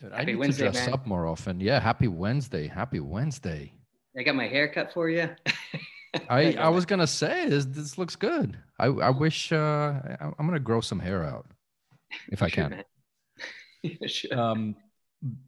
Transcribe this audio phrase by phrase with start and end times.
[0.00, 0.94] Dude, I need Wednesday, to dress man.
[0.94, 1.60] up more often.
[1.60, 2.66] Yeah, happy Wednesday.
[2.68, 3.72] Happy Wednesday.
[4.18, 5.28] I got my hair cut for you.
[6.28, 8.58] I, I was gonna say this this looks good.
[8.78, 9.56] I, I wish uh
[10.20, 11.46] I, I'm gonna grow some hair out
[12.30, 12.82] if I can.
[14.06, 14.38] Sure.
[14.38, 14.76] Um,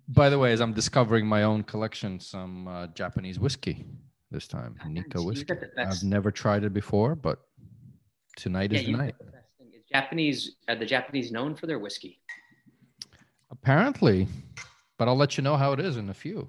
[0.09, 3.84] by the way, as I'm discovering my own collection, some uh, Japanese whiskey
[4.30, 5.53] this time, Oh, Nikka whiskey.
[5.77, 7.41] I've never tried it before, but
[8.37, 9.14] tonight Yeah, is the night.
[9.19, 9.82] the.
[9.93, 12.21] Japanese are the Japanese known for their whiskey?
[13.53, 14.27] Apparently,
[14.99, 16.49] but I'll let you know how it is in a few.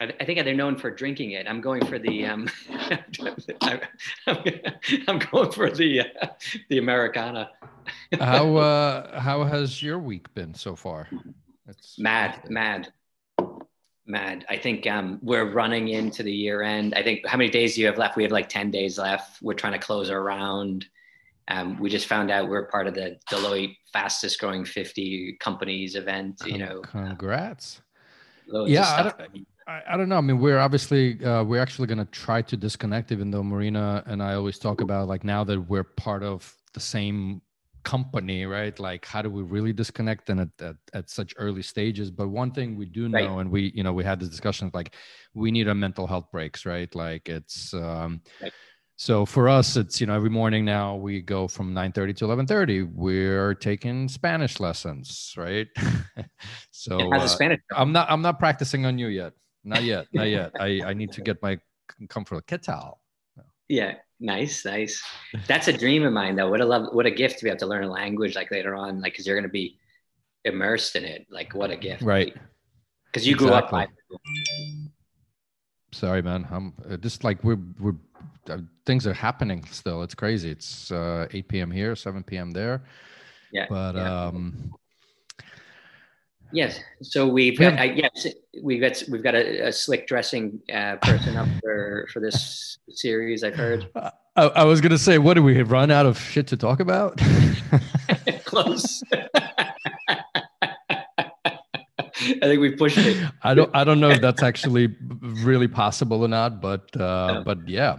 [0.00, 1.46] I, I think they're known for drinking it.
[1.46, 2.48] I'm going for the um,
[3.60, 3.80] I'm,
[5.06, 6.26] I'm going for the uh,
[6.70, 7.50] the Americana.
[8.18, 11.08] How uh, how has your week been so far?
[11.68, 12.92] It's mad, mad,
[14.06, 14.46] mad.
[14.48, 16.94] I think um, we're running into the year end.
[16.94, 18.16] I think how many days do you have left?
[18.16, 19.42] We have like ten days left.
[19.42, 20.86] We're trying to close our round.
[21.48, 26.40] Um, we just found out we're part of the Deloitte fastest growing 50 companies event.
[26.46, 27.82] You know, congrats.
[28.54, 29.16] of Yeah, I stuff.
[29.66, 30.18] I, I don't know.
[30.18, 34.02] I mean, we're obviously uh, we're actually going to try to disconnect, even though Marina
[34.06, 37.40] and I always talk about like now that we're part of the same
[37.82, 38.78] company, right?
[38.78, 42.10] Like, how do we really disconnect and at, at, at such early stages?
[42.10, 43.24] But one thing we do Right.
[43.26, 44.94] know, and we you know we had this discussion, like
[45.34, 46.92] we need our mental health breaks, right?
[46.94, 47.74] Like it's.
[47.74, 48.52] um Right.
[48.96, 52.24] So for us, it's you know every morning now we go from nine thirty to
[52.24, 52.82] eleven thirty.
[52.82, 55.66] We're taking Spanish lessons, right?
[56.70, 57.60] so uh, Spanish?
[57.74, 58.10] I'm not.
[58.10, 59.32] I'm not practicing on you yet.
[59.64, 60.06] Not yet.
[60.12, 60.52] Not yet.
[60.60, 61.58] I, I need to get my
[62.08, 62.46] comfort.
[62.46, 63.00] ¿Qué tal?
[63.68, 65.02] Yeah, nice, nice.
[65.46, 66.50] That's a dream of mine, though.
[66.50, 68.74] What a love, what a gift to be able to learn a language like later
[68.74, 69.78] on, like because you're going to be
[70.44, 71.26] immersed in it.
[71.30, 72.34] Like, what a gift, Right.
[73.06, 73.94] Because you grew up Exactly.
[75.94, 76.46] Sorry, man.
[76.50, 77.94] I'm uh, just like we're we're
[78.50, 80.02] uh, things are happening still.
[80.02, 80.50] It's crazy.
[80.50, 81.70] It's uh, 8 p.m.
[81.70, 82.50] here, 7 p.m.
[82.50, 82.82] there.
[83.52, 83.66] yeah.
[83.68, 84.26] But yeah.
[84.26, 84.74] um,
[86.52, 86.78] Yes.
[87.02, 87.70] So we've Yeah.
[87.70, 88.26] got, I, yes,
[88.62, 93.42] we've got we've got a, a slick dressing uh, person up for for this series.
[93.42, 96.56] I've heard I, I was gonna say, what do we run out of shit to
[96.56, 97.20] talk about?
[98.44, 99.02] close.
[102.42, 103.16] I think we pushed it.
[103.42, 107.42] I don't I don't know if that's actually really possible or not, but uh, Yeah.
[107.44, 107.98] but yeah.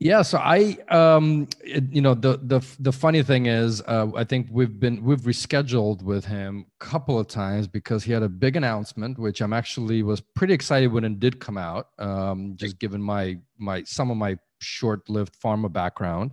[0.00, 4.24] Yeah, so I um it- you know the the the funny thing is uh, I
[4.24, 8.28] think we've been we've rescheduled with him a couple of times because he had a
[8.30, 12.78] big announcement which I'm actually was pretty excited when it did come out um just
[12.78, 16.32] given my my some of my short-lived pharma background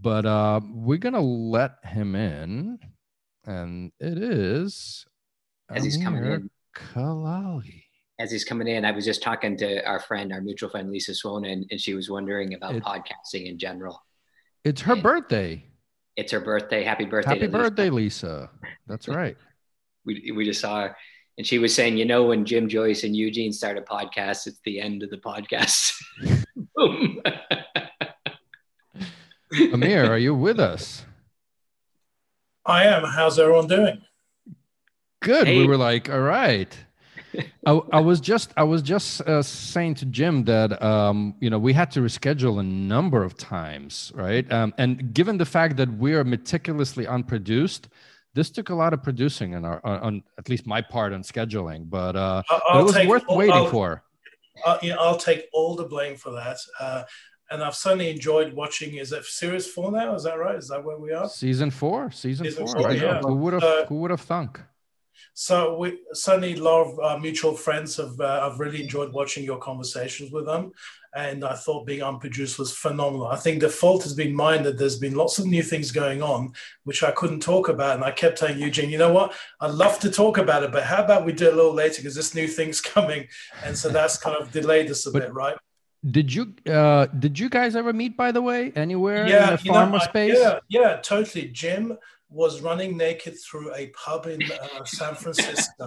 [0.00, 1.20] but uh we're going to
[1.56, 2.78] let him in
[3.44, 5.04] and it is
[5.70, 6.50] As he's coming in.
[6.74, 7.82] Kalali.
[8.20, 11.12] As he's coming in, I was just talking to our friend, our mutual friend Lisa
[11.12, 14.02] Suennen, and she was wondering about It- podcasting in general.
[14.64, 15.02] It's her Yeah.
[15.02, 15.64] birthday.
[16.16, 16.82] It's her birthday.
[16.82, 17.28] Happy birthday!
[17.30, 17.58] Happy to Lisa.
[17.58, 18.50] birthday, Lisa.
[18.88, 19.36] That's right.
[20.04, 20.96] We we just saw her,
[21.36, 24.80] and she was saying, you know, when Jim Joyce and Eugene started podcasts, it's the
[24.80, 25.92] end of the podcast.
[26.74, 27.20] Boom.
[29.72, 31.04] Amir, are you with us?
[32.66, 33.04] I am.
[33.04, 34.02] How's everyone doing?
[35.20, 35.46] Good.
[35.46, 35.58] Hey.
[35.58, 36.74] We were like, all right.
[37.66, 41.58] I, I was just I was just uh, saying to Jim that um, you know
[41.58, 44.50] we had to reschedule a number of times, right?
[44.50, 47.88] Um, and given the fact that we are meticulously unproduced,
[48.34, 51.22] this took a lot of producing on our on, on at least my part on
[51.22, 51.90] scheduling.
[51.90, 54.02] But uh, it was worth waiting I'll- for.
[54.66, 56.56] I'll, you know, I'll take all the blame for that.
[56.80, 57.04] Uh,
[57.50, 58.96] and I've certainly enjoyed watching.
[58.96, 60.14] Is it series four now?
[60.14, 60.56] Is that right?
[60.56, 61.28] Is that where we are?
[61.28, 62.82] Season four, season, Season four.
[62.82, 63.20] four, yeah.
[63.20, 64.60] Who would have Uh, who would have thunk?
[65.40, 68.18] So we certainly a lot of uh, mutual friends have.
[68.20, 70.72] Uh, I've really enjoyed watching your conversations with them,
[71.14, 73.28] and I thought being unproduced was phenomenal.
[73.28, 76.22] I think the fault has been mine that there's been lots of new things going
[76.22, 79.32] on which I couldn't talk about, and I kept telling Eugene, you know what?
[79.60, 82.02] I'd love to talk about it, but how about we do it a little later
[82.02, 83.28] because this new thing's coming,
[83.64, 85.56] and so that's kind of delayed us a But- bit, right?
[86.08, 89.62] Did you uh did you guys ever meet by the way anywhere yeah, in the
[89.64, 90.38] you know, pharma I- space?
[90.38, 91.48] yeah, yeah, totally.
[91.48, 91.96] Jim
[92.30, 95.86] was running naked through a pub in uh, San Francisco,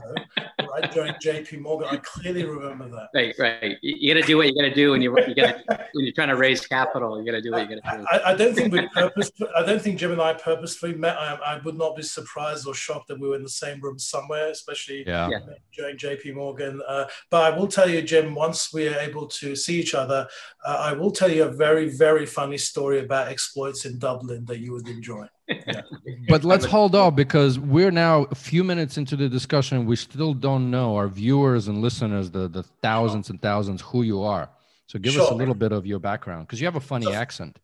[0.60, 1.88] right during JP Morgan.
[1.92, 3.10] I clearly remember that.
[3.14, 3.78] right, right.
[3.82, 6.04] You, you got to do what you got to do when you you got when
[6.06, 7.20] you're trying to raise capital.
[7.20, 8.06] You got to do what you got to do.
[8.12, 9.32] I, I don't think we purpose.
[9.56, 11.16] I don't think Jim and I purposefully met.
[11.18, 14.00] I, I would not be surprised or shocked that we were in the same room
[14.00, 15.30] somewhere, especially Yeah.
[15.30, 15.40] Yeah.
[15.78, 16.82] during JP Morgan.
[16.88, 20.28] Uh, but I will tell you, Jim, once we are able to see each other,
[20.66, 24.60] uh, I will tell you a very, very funny story about exploits in Dublin that
[24.60, 25.28] you would enjoy.
[26.28, 29.86] But let's hold off because we're now a few minutes into the discussion.
[29.86, 34.22] We still don't know our viewers and listeners, the, the thousands and thousands, who you
[34.22, 34.50] are.
[34.88, 37.14] So give us a little bit of your background because you have a funny So-
[37.14, 37.60] accent.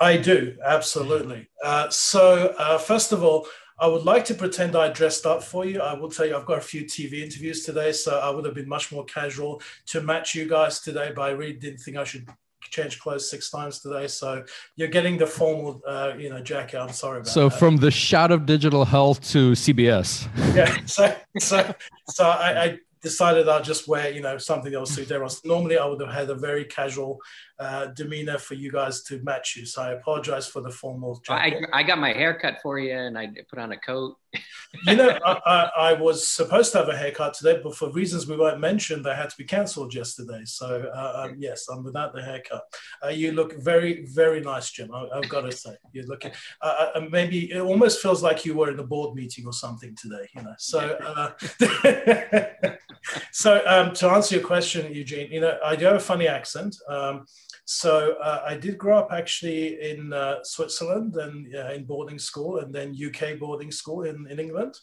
[0.00, 1.48] I do, absolutely.
[1.64, 3.46] Uh, so, uh, first of all,
[3.78, 5.80] I would like to pretend I dressed up for you.
[5.80, 8.54] I will tell you, I've got a few TV interviews today, so I would have
[8.54, 12.02] been much more casual to match you guys today, but I really didn't think I
[12.02, 12.28] should
[12.70, 14.06] change clothes six times today.
[14.06, 14.44] So
[14.76, 16.78] you're getting the formal, uh, you know, jacket.
[16.80, 17.58] I'm sorry about so that.
[17.58, 20.28] from the shout of digital health to CBS.
[20.54, 20.76] yeah.
[20.86, 21.74] So, so,
[22.08, 25.34] so I, I decided I'll just wear, you know, something that will suit everyone.
[25.44, 27.20] Normally, I would have had a very casual
[27.60, 29.66] uh, demeanor for you guys to match you.
[29.66, 31.20] So I apologize for the formal.
[31.28, 34.16] I, I got my haircut for you, and I put on a coat.
[34.86, 38.28] you know, I, I, I, was supposed to have a haircut today, but for reasons
[38.28, 40.42] we won't mention, they had to be cancelled yesterday.
[40.44, 42.62] So uh, um, yes, I'm without the haircut.
[43.02, 44.90] Uh, you look very, very nice, Jim.
[44.94, 46.32] I, have got to say, you're looking.
[46.60, 49.96] Uh, uh, maybe it almost feels like you were in a board meeting or something
[49.96, 50.28] today.
[50.36, 50.80] You know, so.
[50.80, 52.74] Uh,
[53.32, 56.76] so um, to answer your question, Eugene, you know, I do have a funny accent.
[56.88, 57.24] Um,
[57.70, 62.60] so uh, I did grow up actually in uh, Switzerland and uh, in boarding school,
[62.60, 64.74] and then UK boarding school in, in England.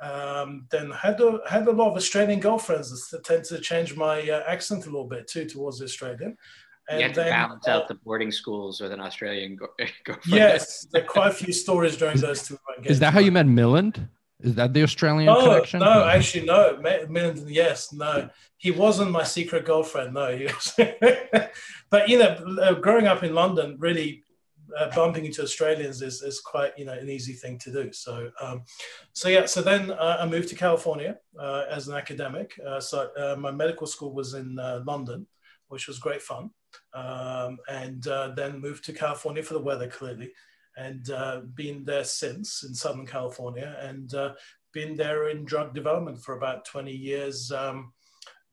[0.00, 4.30] Um, then had a, had a lot of Australian girlfriends that tend to change my
[4.30, 6.38] uh, accent a little bit too towards the Australian.
[6.88, 9.56] And you have to balance out the boarding schools with an Australian
[10.04, 10.18] girlfriend.
[10.24, 12.56] Yes, there are quite a few stories during those two.
[12.84, 14.08] Is that how you met Milland?
[14.42, 15.80] Is that the Australian no, connection?
[15.80, 16.78] No, actually, no.
[17.46, 18.28] Yes, no.
[18.56, 20.14] He wasn't my secret girlfriend.
[20.14, 20.46] No,
[21.90, 24.24] but you know, uh, growing up in London, really
[24.76, 27.92] uh, bumping into Australians is, is quite you know an easy thing to do.
[27.92, 28.64] So um,
[29.12, 29.46] so yeah.
[29.46, 32.58] So then uh, I moved to California uh, as an academic.
[32.66, 35.26] Uh, so uh, my medical school was in London,
[35.68, 36.50] which was great fun,
[36.94, 38.02] um, and
[38.36, 40.32] then moved to California for the weather clearly
[40.76, 44.32] and uh, been there since in Southern California and uh,
[44.72, 47.92] been there in drug development for about 20 years, um,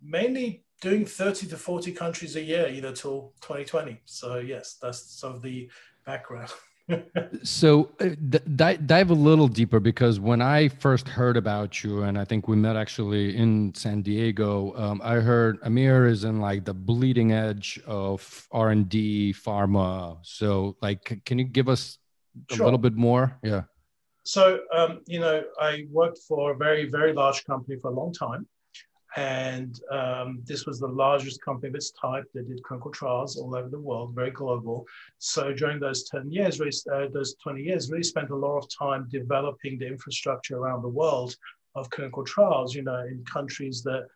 [0.02, 4.02] mainly doing 30 to 40 countries a year, know, till 2020.
[4.06, 5.70] So yes, that's sort of the
[6.06, 6.52] background.
[7.44, 12.18] so uh, d- dive a little deeper because when I first heard about you, and
[12.18, 16.66] I think we met actually in San Diego, um, I heard Amir is in like
[16.66, 20.18] the bleeding edge of R and D pharma.
[20.24, 21.99] So, like, can you give us
[22.52, 22.62] sure.
[22.62, 23.38] a little bit more?
[23.44, 23.64] Yeah.
[24.24, 28.14] So, um, you know, I worked for a very, very large company for a long
[28.14, 28.48] time.
[29.16, 33.56] And um, this was the largest company of its type that did clinical trials all
[33.56, 34.86] over the world, very global.
[35.18, 38.68] So during those 10 years, really, uh, those 20 years, really spent a lot of
[38.70, 41.36] time developing the infrastructure around the world
[41.76, 44.08] of clinical trials, you know, in countries that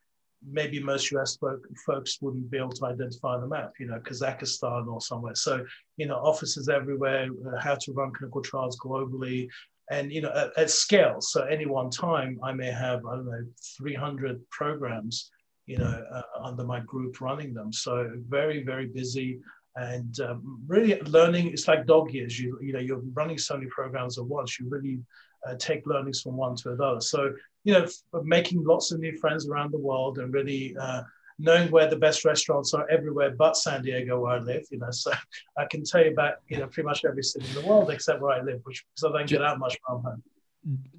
[0.50, 1.38] maybe most US
[1.86, 5.36] folks wouldn't be able to identify the map, you know, Kazakhstan or somewhere.
[5.36, 5.66] So,
[5.98, 9.48] you know, offices everywhere, uh, how to run clinical trials globally,
[9.92, 11.20] and, you know, at, at, scale.
[11.22, 13.46] So, any one time, I may have, I don't know,
[13.78, 15.30] 300 programs,
[15.66, 17.74] you know, uh, under my group running them.
[17.74, 19.40] So, very, very busy.
[19.76, 22.40] And um, really learning, it's like dog years.
[22.40, 24.60] You, you know, you're running so many programs at once.
[24.60, 25.00] You really
[25.48, 27.02] uh, take learnings from one to another.
[27.02, 27.34] So,
[27.64, 27.88] you know,
[28.24, 31.04] making lots of new friends around the world and really uh,
[31.40, 34.92] knowing where the best restaurants are everywhere but San Diego where I live, you know,
[34.92, 35.12] so
[35.58, 38.22] I can tell you about, you know, pretty much every city in the world except
[38.22, 40.24] where I live, which because I don't get out much from home.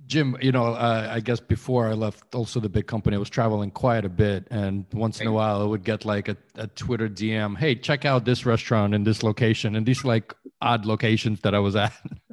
[0.07, 3.31] Jim, you know, uh, I guess before I left also the big company, I was
[3.31, 4.47] traveling quite a bit.
[4.51, 8.05] And once in a while, I would get like a, a Twitter DM, hey, check
[8.05, 9.75] out this restaurant in this location.
[9.77, 11.95] And these like odd locations that I was at.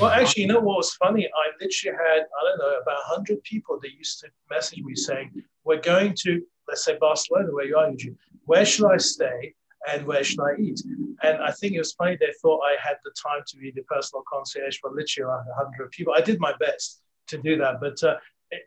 [0.00, 1.26] well, actually, you know what was funny?
[1.26, 5.30] I literally had, I don't know, about 100 people that used to message me saying,
[5.64, 8.16] we're going to, let's say, Barcelona, where you are, Eugene.
[8.44, 9.54] Where should I stay?
[9.88, 10.82] and where should I eat?
[11.22, 13.82] And I think it was funny they thought I had the time to be the
[13.82, 16.12] personal concierge for literally a hundred people.
[16.12, 18.16] I did my best to do that, but uh,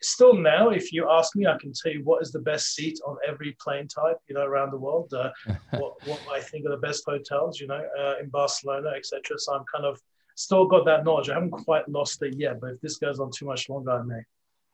[0.02, 3.00] still now, if you ask me, I can tell you what is the best seat
[3.06, 5.14] on every plane type, you know, around the world.
[5.14, 5.32] Uh,
[5.72, 9.38] what, what, I think are the best hotels, you know, uh, in Barcelona, etc.
[9.38, 10.00] So I'm kind of
[10.36, 11.30] still got that knowledge.
[11.30, 14.04] I haven't quite lost it yet, but if this goes on too much longer, I
[14.04, 14.22] may.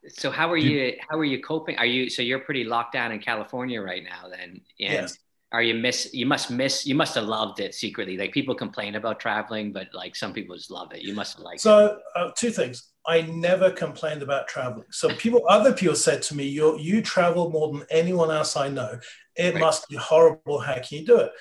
[0.08, 0.94] So how are you?
[1.10, 1.78] How are you coping?
[1.78, 4.30] Are you so you're pretty locked down in California right now?
[4.30, 5.18] Then, and yes
[5.51, 8.96] are you miss you must miss you must have loved it secretly like people complain
[8.96, 12.51] about traveling but like some people just love it you must like so uh, two
[12.51, 17.01] things i never complained about traveling so people other people said to me you you
[17.01, 19.00] travel more than anyone else i know
[19.36, 19.62] it right.
[19.62, 21.32] must be horrible how can you do it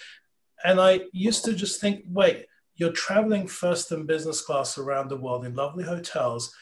[0.65, 2.47] and i used to just think wait
[2.79, 6.55] you're traveling first and business class around the world in lovely hotels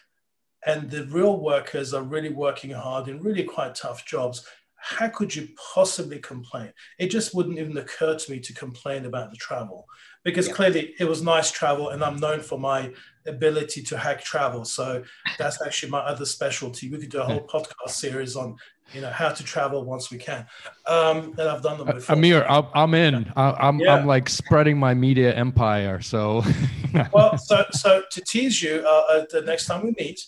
[0.66, 4.44] and the real workers are really working hard in really quite tough jobs
[4.88, 6.73] how could you possibly complain?
[6.99, 9.87] It just wouldn't even occur to me to complain about the travel
[10.23, 10.54] because yeah.
[10.54, 12.92] clearly it was nice travel and I'm known for my
[13.26, 14.64] ability to hack travel.
[14.64, 15.02] So
[15.38, 16.88] that's actually my other specialty.
[16.88, 17.56] We could do a whole hmm.
[17.56, 18.56] podcast series on
[18.93, 20.47] you know how to travel once we can
[20.87, 23.95] um and i've done them before amir i'm in i'm yeah.
[23.95, 26.45] i'm like spreading my media empire so
[27.12, 30.21] well so so to tease you uh, uh, the next time we meet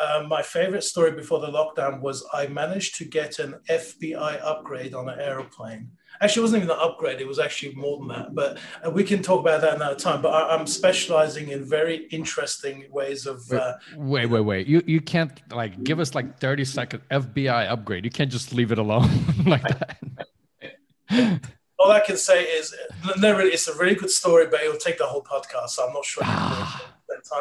[0.00, 4.94] uh, my favorite story before the lockdown was I managed to get an FBI upgrade
[4.94, 5.90] on an aeroplane.
[6.22, 8.34] Actually, it wasn't even an upgrade; it was actually more than that.
[8.34, 10.22] But uh, we can talk about that another time.
[10.22, 13.50] But I, am specializing in very interesting ways of.
[13.50, 14.66] Uh, wait, wait, wait!
[14.68, 18.04] You you can't like give us like 30 second FBI upgrade.
[18.04, 19.10] You can't just leave it alone
[19.46, 19.98] like that.
[21.80, 22.72] All I can say is,
[23.18, 25.70] no, really, it's a really good story, but it'll take the whole podcast.
[25.70, 26.22] So I'm not sure.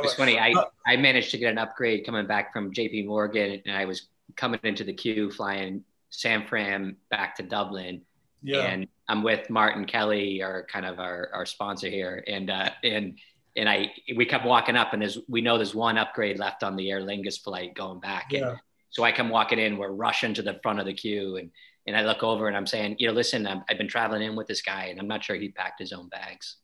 [0.04, 0.38] It's funny.
[0.38, 0.54] I,
[0.86, 4.60] I managed to get an upgrade coming back from JP Morgan and I was coming
[4.64, 8.02] into the queue flying San Fran back to Dublin.
[8.42, 8.62] Yeah.
[8.62, 12.24] And I'm with Martin Kelly, our kind of our, our sponsor here.
[12.28, 13.20] And, uh, and,
[13.56, 16.76] and I, we kept walking up and there's, we know there's one upgrade left on
[16.76, 18.28] the Aer Lingus flight going back.
[18.32, 18.50] Yeah.
[18.50, 21.52] And so I come walking in, we're rushing to the front of the queue and,
[21.88, 24.36] and I look over and I'm saying, you know, listen, i have been traveling in
[24.36, 26.58] with this guy and I'm not sure he packed his own bags.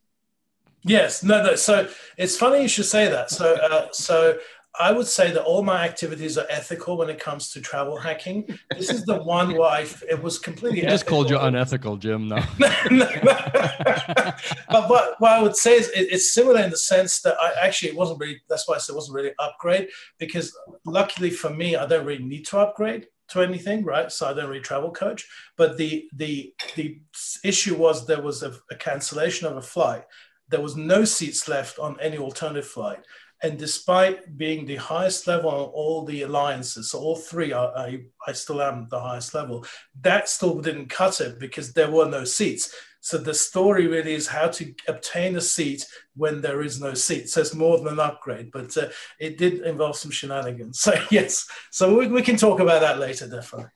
[0.84, 1.56] Yes, no, no.
[1.56, 3.32] So it's funny you should say that.
[3.32, 4.38] So, uh, so
[4.80, 8.48] I would say that all my activities are ethical when it comes to travel hacking.
[8.72, 10.82] This is the one where I, it was completely.
[10.82, 12.28] He just called you unethical, Jim.
[12.90, 13.08] No.
[14.70, 17.54] but what, what I would say is it, it's similar in the sense that I
[17.62, 18.42] actually it wasn't really.
[18.50, 20.56] That's why I said it wasn't really upgrade because
[20.86, 24.12] luckily for me, I don't really need to upgrade to anything, right?
[24.12, 25.28] So I don't really travel coach.
[25.58, 27.00] But the the the
[27.44, 30.06] issue was there was a, a cancellation of a flight
[30.50, 33.00] there was no seats left on any alternative flight.
[33.44, 38.06] And despite being the highest level on all the alliances, so all three, are, I,
[38.26, 39.66] I still am the highest level,
[40.02, 42.74] that still didn't cut it because there were no seats.
[43.02, 47.30] So the story really is how to obtain a seat when there is no seat.
[47.30, 48.90] So it's more than an upgrade, but uh,
[49.20, 50.80] it did involve some shenanigans.
[50.88, 53.70] So yes, so we, we can talk about that later, definitely.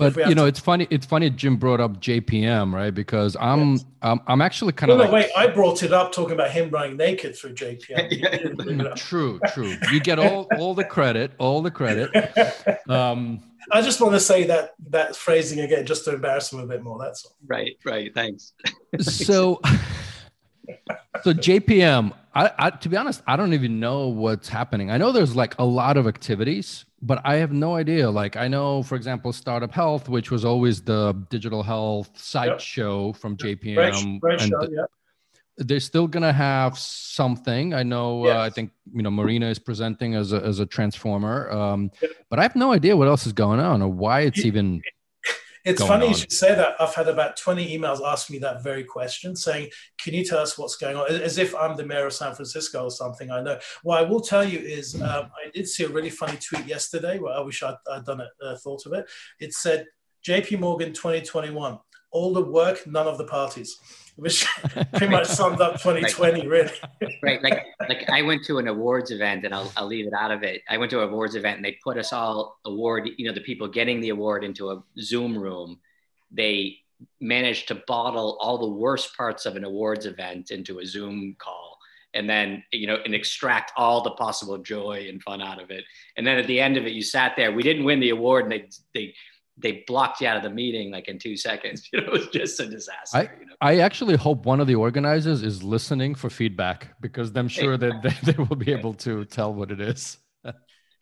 [0.00, 0.48] But you know, to...
[0.48, 0.86] it's funny.
[0.90, 1.28] It's funny.
[1.30, 2.92] Jim brought up JPM, right?
[2.92, 3.84] Because I'm, yes.
[4.02, 4.98] I'm, I'm actually kind of.
[4.98, 5.12] No, like...
[5.12, 5.30] wait.
[5.36, 8.96] I brought it up talking about him running naked through JPM.
[8.96, 9.76] true, true.
[9.92, 12.10] You get all, all the credit, all the credit.
[12.88, 13.40] Um,
[13.70, 16.82] I just want to say that that phrasing again, just to embarrass him a bit
[16.82, 16.98] more.
[16.98, 17.32] That's all.
[17.46, 18.12] Right, right.
[18.12, 18.52] Thanks.
[19.00, 19.60] so,
[21.22, 22.12] so JPM.
[22.34, 24.90] I, I, to be honest, I don't even know what's happening.
[24.90, 28.10] I know there's like a lot of activities but I have no idea.
[28.10, 32.60] Like I know, for example, Startup Health, which was always the digital health side yep.
[32.60, 34.84] show from JPM, great and show, yeah.
[35.56, 37.74] they're still gonna have something.
[37.74, 38.26] I know.
[38.26, 38.36] Yes.
[38.36, 42.10] Uh, I think you know Marina is presenting as a as a transformer, um, yep.
[42.28, 44.82] but I have no idea what else is going on or why it's even
[45.64, 46.12] it's funny on.
[46.12, 46.74] you should say that.
[46.80, 50.58] I've had about 20 emails ask me that very question saying, Can you tell us
[50.58, 51.10] what's going on?
[51.10, 53.30] As if I'm the mayor of San Francisco or something.
[53.30, 53.58] I know.
[53.82, 57.18] What I will tell you is, um, I did see a really funny tweet yesterday
[57.18, 59.08] where I wish I'd, I'd done it, uh, thought of it.
[59.38, 59.86] It said,
[60.26, 61.78] JP Morgan 2021,
[62.12, 63.78] all the work, none of the parties
[64.20, 64.46] which
[64.92, 66.70] pretty much summed up 2020 really.
[67.22, 70.30] right like like i went to an awards event and I'll, I'll leave it out
[70.30, 70.62] of it.
[70.68, 73.40] I went to an awards event and they put us all award you know the
[73.40, 75.78] people getting the award into a zoom room.
[76.30, 76.76] They
[77.20, 81.78] managed to bottle all the worst parts of an awards event into a zoom call
[82.12, 85.84] and then you know and extract all the possible joy and fun out of it.
[86.16, 87.52] And then at the end of it you sat there.
[87.52, 89.14] We didn't win the award and they they
[89.62, 91.88] they blocked you out of the meeting like in two seconds.
[91.92, 93.18] You know, it was just a disaster.
[93.18, 93.54] I, you know?
[93.60, 98.02] I actually hope one of the organizers is listening for feedback because I'm sure that
[98.24, 100.18] they, they will be able to tell what it is.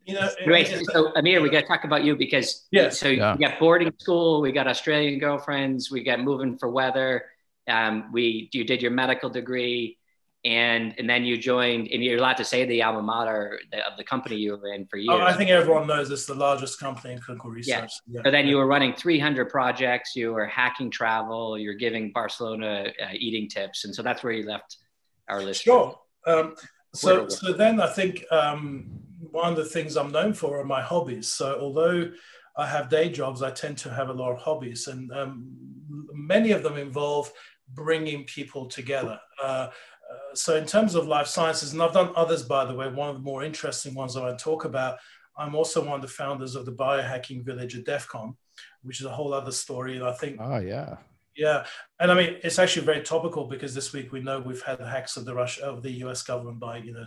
[0.05, 0.67] You know, right.
[0.93, 2.89] So Amir, we got to talk about you because yeah.
[2.89, 3.35] So yeah.
[3.35, 7.27] we got boarding school, we got Australian girlfriends, we got moving for weather.
[7.69, 9.98] Um, we you did your medical degree
[10.45, 13.59] and and then you joined and you're allowed to say the alma mater
[13.91, 16.35] of the company you were in for years oh, i think everyone knows it's the
[16.35, 17.91] largest company in clinical research.
[18.07, 18.15] Yeah.
[18.15, 18.21] yeah.
[18.25, 23.13] so then you were running 300 projects you were hacking travel you're giving barcelona uh,
[23.15, 24.79] eating tips and so that's where you left
[25.29, 25.63] our list.
[25.63, 25.99] Sure.
[26.27, 26.55] Um,
[26.95, 28.89] so so then i think um,
[29.31, 31.33] one of the things i'm known for are my hobbies.
[31.33, 32.11] So although
[32.57, 35.53] i have day jobs i tend to have a lot of hobbies and um,
[36.13, 37.33] many of them involve
[37.75, 39.19] bringing people together.
[39.43, 39.69] Uh,
[40.11, 43.11] uh, so in terms of life sciences, and I've done others, by the way, one
[43.11, 44.99] of the more interesting ones that I talk about,
[45.37, 48.37] I'm also one of the founders of the biohacking village at DEF CON,
[48.83, 49.97] which is a whole other story.
[49.97, 50.97] And I think, oh, yeah.
[51.39, 51.67] Yeah,
[52.01, 54.89] and I mean it's actually very topical because this week we know we've had the
[54.89, 56.23] hacks of the Russia of the U.S.
[56.23, 57.05] government by you know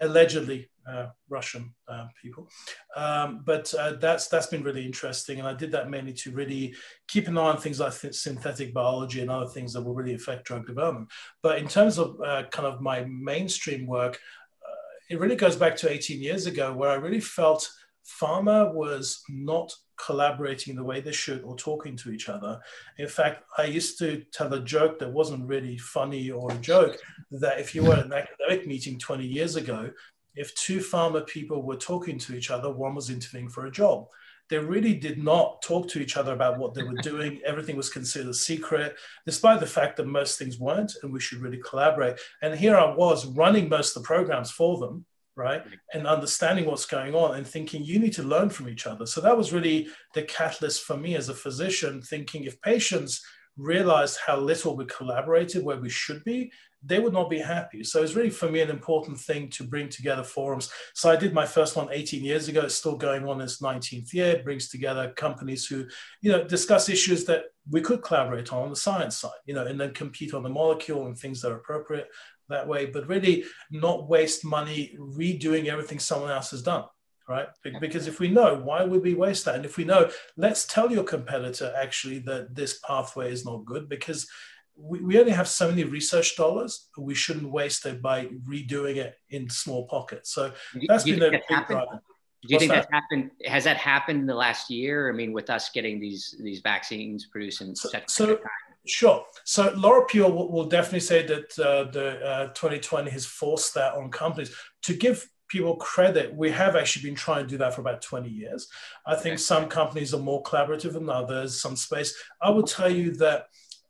[0.00, 2.48] allegedly uh, Russian uh, people.
[2.96, 6.74] Um, but uh, that's that's been really interesting, and I did that mainly to really
[7.08, 10.44] keep an eye on things like synthetic biology and other things that will really affect
[10.44, 11.08] drug development.
[11.42, 15.76] But in terms of uh, kind of my mainstream work, uh, it really goes back
[15.76, 17.68] to 18 years ago, where I really felt
[18.06, 22.60] pharma was not collaborating the way they should or talking to each other.
[22.98, 26.98] In fact, I used to tell a joke that wasn't really funny or a joke
[27.30, 29.90] that if you were at an academic meeting 20 years ago
[30.36, 34.06] if two pharma people were talking to each other, one was interviewing for a job.
[34.50, 37.40] They really did not talk to each other about what they were doing.
[37.46, 38.96] Everything was considered a secret,
[39.26, 42.18] despite the fact that most things weren't, and we should really collaborate.
[42.42, 45.62] And here I was running most of the programs for them, right?
[45.92, 49.06] And understanding what's going on and thinking you need to learn from each other.
[49.06, 53.24] So that was really the catalyst for me as a physician, thinking if patients
[53.56, 56.50] realized how little we collaborated where we should be,
[56.86, 57.82] they would not be happy.
[57.82, 60.70] So it's really for me an important thing to bring together forums.
[60.92, 62.62] So I did my first one 18 years ago.
[62.62, 64.32] It's still going on its 19th year.
[64.32, 65.86] It brings together companies who,
[66.20, 69.66] you know, discuss issues that we could collaborate on on the science side, you know,
[69.66, 72.08] and then compete on the molecule and things that are appropriate
[72.48, 76.84] that way, but really not waste money redoing everything someone else has done
[77.28, 77.48] right?
[77.80, 79.54] Because if we know, why would we waste that?
[79.54, 83.88] And if we know, let's tell your competitor actually that this pathway is not good
[83.88, 84.28] because
[84.76, 86.88] we, we only have so many research dollars.
[86.98, 90.32] We shouldn't waste it by redoing it in small pockets.
[90.32, 90.52] So
[90.86, 92.00] that's been a big driver.
[92.42, 92.88] Do you What's think that?
[92.90, 93.30] that's happened?
[93.46, 95.10] Has that happened in the last year?
[95.10, 98.38] I mean, with us getting these these vaccines produced in so, such so, time.
[98.86, 99.24] Sure.
[99.44, 103.94] So Laura Pure will, will definitely say that uh, the uh, 2020 has forced that
[103.94, 106.34] on companies to give people credit.
[106.34, 108.68] We have actually been trying to do that for about 20 years.
[109.06, 111.60] I think some companies are more collaborative than others.
[111.60, 112.14] Some space.
[112.42, 113.46] I will tell you that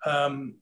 [0.06, 0.56] um,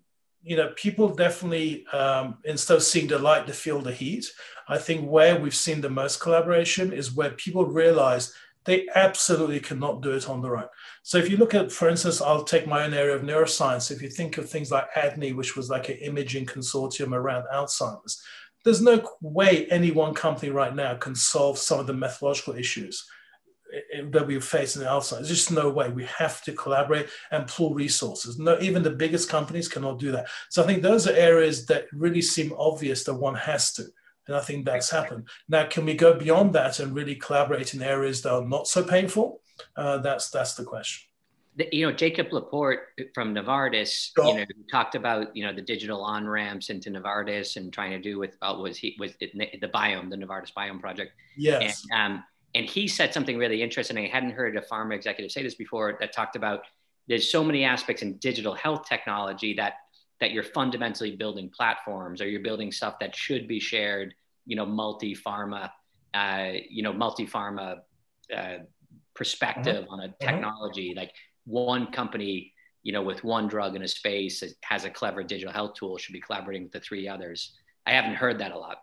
[0.44, 4.26] you know, people definitely, um, instead of seeing the light, they feel the heat.
[4.68, 8.34] I think where we've seen the most collaboration is where people realize
[8.64, 10.68] they absolutely cannot do it on their own.
[11.02, 13.90] So if you look at, for instance, I'll take my own area of neuroscience.
[13.90, 18.22] If you think of things like ADNI, which was like an imaging consortium around Alzheimer's,
[18.64, 23.04] there's no way any one company right now can solve some of the methodological issues
[23.74, 25.26] eh, eh, that we face in Alzheimer's.
[25.26, 25.90] There's just no way.
[25.90, 28.38] We have to collaborate and pool resources.
[28.38, 30.28] No, even the biggest companies cannot do that.
[30.50, 33.86] So I think those are areas that really seem obvious that one has to.
[34.28, 35.26] And I think that's happened.
[35.48, 38.84] Now, can we go beyond that and really collaborate in areas that are not so
[38.84, 39.41] painful?
[39.76, 41.08] Uh, that's that's the question.
[41.56, 42.80] The, you know, Jacob Laporte
[43.14, 47.72] from Novartis, you know, talked about you know the digital on ramps into Novartis and
[47.72, 51.12] trying to do with about was he was it, the biome, the Novartis biome project.
[51.36, 51.84] Yes.
[51.90, 52.24] And, um,
[52.54, 53.98] and he said something really interesting.
[53.98, 56.62] I hadn't heard a pharma executive say this before that talked about
[57.08, 59.74] there's so many aspects in digital health technology that
[60.20, 64.14] that you're fundamentally building platforms or you're building stuff that should be shared,
[64.46, 65.68] you know, multi pharma,
[66.14, 67.80] uh, you know, multi pharma
[68.34, 68.58] uh,
[69.14, 69.94] perspective uh-huh.
[69.94, 70.14] on a uh-huh.
[70.20, 70.92] technology.
[70.92, 71.02] Uh-huh.
[71.02, 75.52] Like one company, you know, with one drug in a space has a clever digital
[75.52, 77.56] health tool should be collaborating with the three others.
[77.86, 78.78] I haven't heard that a lot.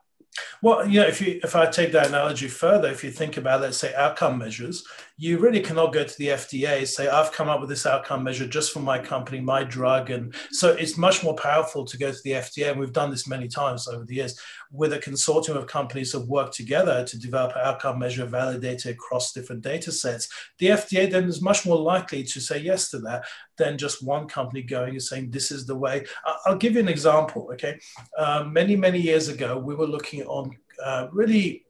[0.62, 3.78] Well, yeah, if you if I take that analogy further, if you think about let's
[3.78, 4.86] say outcome measures,
[5.22, 8.48] you really cannot go to the FDA say I've come up with this outcome measure
[8.48, 12.18] just for my company, my drug, and so it's much more powerful to go to
[12.24, 14.40] the FDA, and we've done this many times over the years
[14.72, 19.34] with a consortium of companies that work together to develop an outcome measure validated across
[19.34, 20.30] different data sets.
[20.58, 23.26] The FDA then is much more likely to say yes to that
[23.58, 26.06] than just one company going and saying this is the way.
[26.46, 27.50] I'll give you an example.
[27.52, 27.78] Okay,
[28.18, 31.66] uh, many many years ago, we were looking on uh, really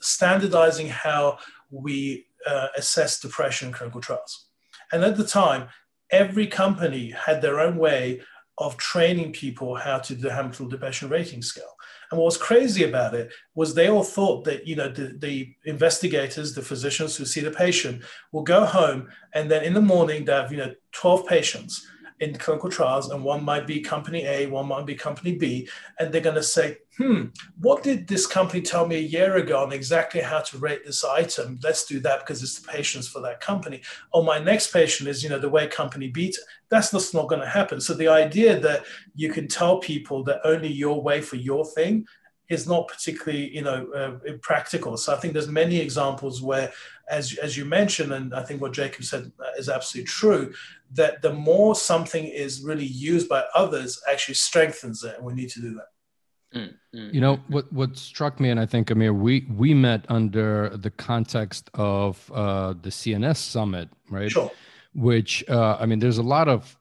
[0.00, 1.38] standardizing how
[1.70, 4.46] we uh, assess depression in clinical trials.
[4.92, 5.68] And at the time,
[6.10, 8.20] every company had their own way
[8.58, 11.74] of training people how to do the Hamilton Depression Rating Scale.
[12.10, 15.54] And what was crazy about it was they all thought that, you know, the, the
[15.64, 20.24] investigators, the physicians who see the patient will go home and then in the morning
[20.24, 21.86] they have, you know, 12 patients
[22.20, 26.12] in clinical trials, and one might be company A, one might be company B, and
[26.12, 27.26] they're going to say, hmm,
[27.58, 31.02] what did this company tell me a year ago on exactly how to rate this
[31.02, 31.58] item?
[31.62, 33.80] Let's do that because it's the patients for that company.
[34.12, 36.34] Or my next patient is, you know, the way company B.
[36.68, 37.80] That's just not going to happen.
[37.80, 42.06] So the idea that you can tell people that only your way for your thing
[42.50, 44.96] is not particularly you know uh, practical.
[44.96, 46.70] So I think there's many examples where,
[47.08, 50.52] as as you mentioned, and I think what Jacob said is absolutely true,
[50.92, 55.50] that the more something is really used by others, actually strengthens it, and we need
[55.50, 56.58] to do that.
[56.58, 57.72] Mm, mm, you know what?
[57.72, 62.74] What struck me, and I think Amir, we we met under the context of uh,
[62.82, 64.30] the CNS summit, right?
[64.30, 64.50] Sure.
[64.92, 66.76] Which uh, I mean, there's a lot of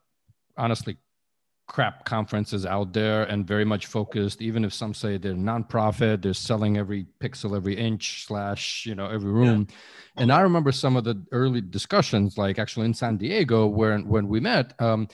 [0.58, 0.98] honestly
[1.70, 6.34] crap conferences out there and very much focused even if some say they're nonprofit they're
[6.34, 10.24] selling every pixel every inch slash you know every room yeah.
[10.24, 14.28] and i remember some of the early discussions like actually in san diego where when
[14.28, 15.08] we met um,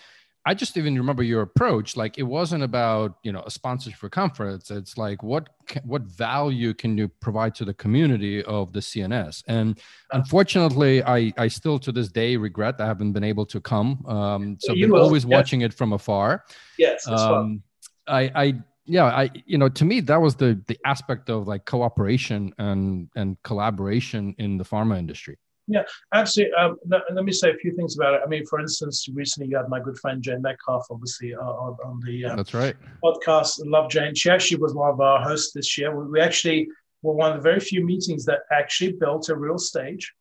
[0.47, 1.97] I just even remember your approach.
[1.97, 4.69] Like it wasn't about you know a sponsorship for conference.
[4.69, 5.49] It's like what
[5.83, 9.43] what value can you provide to the community of the CNS?
[9.47, 9.79] And
[10.11, 14.05] unfortunately, I I still to this day regret I haven't been able to come.
[14.05, 16.43] Um, so I've been always watching it from afar.
[16.77, 17.07] Yes.
[17.07, 17.63] Um,
[18.07, 18.53] I I
[18.85, 23.09] yeah i you know to me that was the the aspect of like cooperation and
[23.15, 27.75] and collaboration in the pharma industry yeah absolutely um, let, let, me say a few
[27.75, 28.21] things about it.
[28.23, 31.77] I mean for instance recently you had my good friend jane metcalfe obviously uh, on,
[31.85, 32.75] on, the uh, that's right.
[33.03, 33.53] podcast.
[33.65, 34.15] Love jane.
[34.15, 35.95] She actually was one of our hosts this year.
[35.95, 36.67] We, we actually
[37.01, 40.13] were one of the very few meetings that actually built a real stage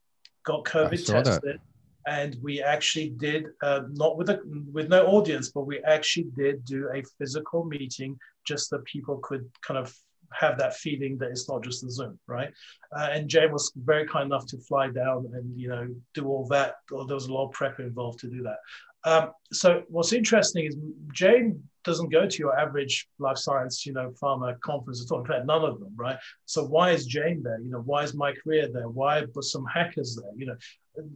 [0.44, 1.58] got covid tested that
[2.06, 4.40] and we actually did uh, not with a
[4.72, 9.50] with no audience but we actually did do a physical meeting just that people could
[9.66, 9.94] kind of
[10.38, 12.52] have that feeling that it's not just a zoom right
[12.96, 16.46] uh, and jane was very kind enough to fly down and you know do all
[16.46, 18.58] that there was a lot of prep involved to do that
[19.06, 20.76] um, so what's interesting is
[21.12, 25.20] jane doesn't go to your average life science, you know, pharma conference at all.
[25.20, 26.16] In fact, none of them, right?
[26.46, 27.60] So why is Jane there?
[27.60, 28.88] You know, why is my career there?
[28.88, 30.32] Why were some hackers there?
[30.34, 30.56] You know,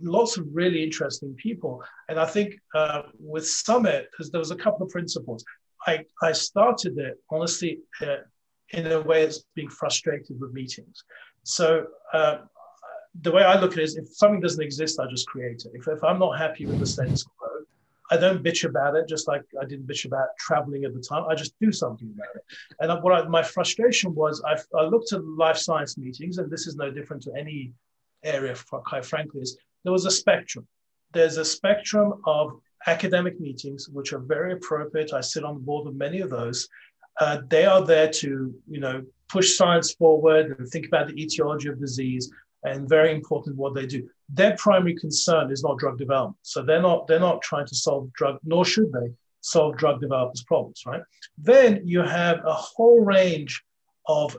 [0.02, 1.83] lots of really interesting people.
[2.09, 5.44] And I think uh, with Summit, there was a couple of principles.
[5.87, 8.16] I, I started it honestly uh,
[8.70, 11.04] in a way it's being frustrated with meetings.
[11.44, 12.38] So uh,
[13.22, 15.72] the way I look at it is if something doesn't exist, I just create it.
[15.74, 17.48] If, if I'm not happy with the status quo,
[18.11, 21.24] I don't bitch about it, just like I didn't bitch about traveling at the time.
[21.28, 22.44] I just do something about it.
[22.81, 26.66] And what I, my frustration was, I, I looked at life science meetings, and this
[26.66, 27.72] is no different to any
[28.24, 30.66] area, quite frankly, is there was a spectrum.
[31.12, 35.12] There's a spectrum of academic meetings, which are very appropriate.
[35.12, 36.68] I sit on the board of many of those.
[37.20, 41.68] Uh, they are there to, you know, push science forward and think about the etiology
[41.68, 42.31] of disease
[42.64, 44.09] and very important what they do.
[44.28, 46.37] Their primary concern is not drug development.
[46.42, 50.44] So they're not they're not trying to solve drug, nor should they solve drug developers'
[50.44, 51.02] problems, right?
[51.37, 53.62] Then you have a whole range
[54.07, 54.37] of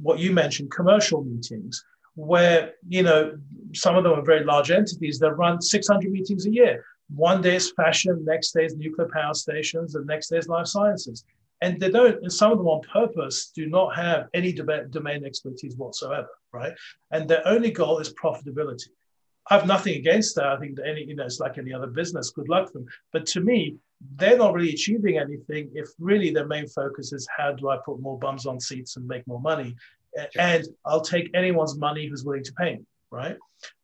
[0.00, 3.36] what you mentioned, commercial meetings, where you know
[3.74, 6.84] some of them are very large entities that run 600 meetings a year.
[7.14, 10.66] One day is fashion, next day is nuclear power stations, and next day is life
[10.66, 11.24] sciences
[11.60, 15.76] and they don't and some of them on purpose do not have any domain expertise
[15.76, 16.72] whatsoever right?
[17.10, 18.88] And their only goal is profitability.
[19.50, 20.46] I have nothing against that.
[20.46, 22.30] I think that any you know it's like any other business.
[22.30, 22.86] Good luck to them.
[23.12, 23.76] But to me
[24.16, 28.00] they're not really achieving anything if really their main focus is how do i put
[28.00, 29.74] more bums on seats and make more money?
[30.38, 33.36] And i'll take anyone's money who's willing to pay me right?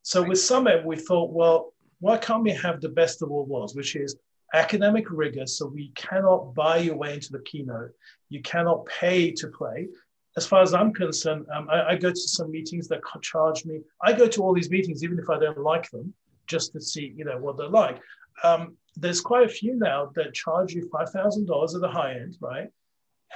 [0.02, 3.74] So with summit we thought well why can't we have the best of all worlds
[3.74, 4.16] which is
[4.54, 5.46] academic rigor.
[5.46, 7.92] So we cannot buy your way into the keynote.
[8.28, 9.88] You cannot pay to play.
[10.36, 13.80] As far as I'm concerned, um, I, I, go to some meetings that charge me.
[14.02, 16.14] I go to all these meetings, even if I don't like them,
[16.46, 18.00] just to see, you know, what they're like.
[18.44, 22.14] Um, there's quite a few now that charge you five thousand dollars at the high
[22.14, 22.68] end, right?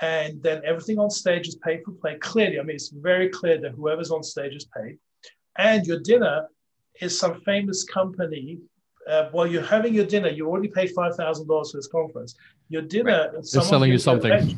[0.00, 2.16] And then everything on stage is paid for play.
[2.18, 4.98] Clearly, I mean, it's very clear that whoever's on stage is paid,
[5.58, 6.48] and your dinner
[7.00, 8.58] is some famous company
[9.08, 12.34] uh, while you're having your dinner, you already paid five thousand dollars for this conference.
[12.68, 13.42] Your dinner, right.
[13.52, 14.56] they're selling you something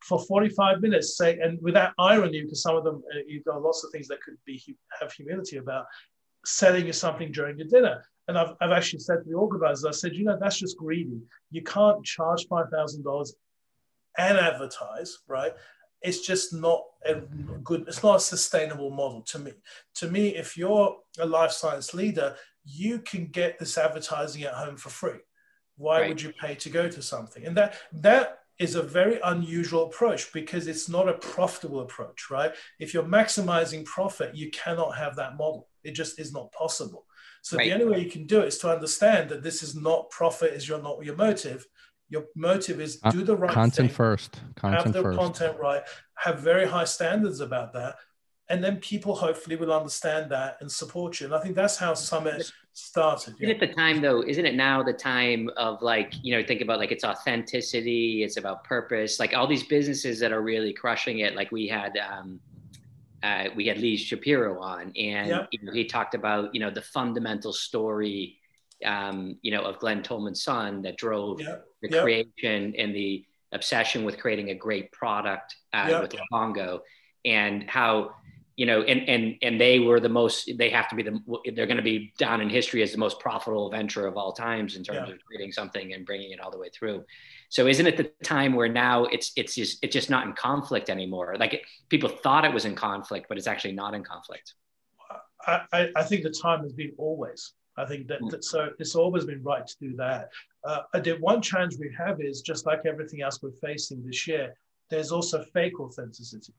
[0.00, 1.16] for 45 minutes.
[1.16, 4.20] Say, and without irony, because some of them uh, you've got lots of things that
[4.20, 4.62] could be
[5.00, 5.86] have humility about
[6.44, 8.04] selling you something during your dinner.
[8.28, 11.20] And I've, I've actually said to the organizers, I said, you know, that's just greedy.
[11.50, 13.34] You can't charge five thousand dollars
[14.18, 15.52] and advertise, right?
[16.02, 17.14] It's just not a
[17.62, 17.84] good.
[17.86, 19.52] It's not a sustainable model to me.
[19.96, 24.76] To me, if you're a life science leader, you can get this advertising at home
[24.76, 25.20] for free.
[25.76, 26.08] Why right.
[26.08, 27.44] would you pay to go to something?
[27.44, 32.54] And that that is a very unusual approach because it's not a profitable approach, right?
[32.78, 35.68] If you're maximizing profit, you cannot have that model.
[35.82, 37.06] It just is not possible.
[37.42, 37.64] So right.
[37.64, 40.52] the only way you can do it is to understand that this is not profit
[40.52, 41.66] is your not your motive.
[42.08, 44.40] Your motive is uh, do the right content thing, first.
[44.54, 45.18] Content have the first.
[45.18, 45.82] content right.
[46.14, 47.96] Have very high standards about that,
[48.52, 51.26] and then people hopefully will understand that and support you.
[51.26, 53.34] And I think that's how Summit started.
[53.38, 53.48] Yeah.
[53.48, 54.22] Isn't it the time though?
[54.22, 58.36] Isn't it now the time of like you know think about like it's authenticity, it's
[58.36, 61.34] about purpose, like all these businesses that are really crushing it.
[61.34, 61.98] Like we had.
[61.98, 62.38] um
[63.24, 66.82] uh, we had Lee Shapiro on, and you know, he talked about you know the
[66.82, 68.36] fundamental story,
[68.84, 74.18] um, you know, of Glenn Tullman's son that drove the creation and the obsession with
[74.18, 76.80] creating a great product uh, with Livongo,
[77.24, 78.10] and how
[78.56, 80.50] you know, and and and they were the most.
[80.56, 81.20] They have to be the.
[81.54, 84.76] They're going to be down in history as the most profitable venture of all times
[84.76, 85.14] in terms yeah.
[85.14, 87.04] of creating something and bringing it all the way through.
[87.48, 90.90] So isn't it the time where now it's it's just it's just not in conflict
[90.90, 91.36] anymore?
[91.38, 94.54] Like it, people thought it was in conflict, but it's actually not in conflict.
[95.46, 97.54] I, I think the time has been always.
[97.76, 100.28] I think that, that so it's always been right to do that.
[100.64, 104.54] Uh, the one challenge we have is just like everything else we're facing this year.
[104.90, 106.52] There's also fake authenticity.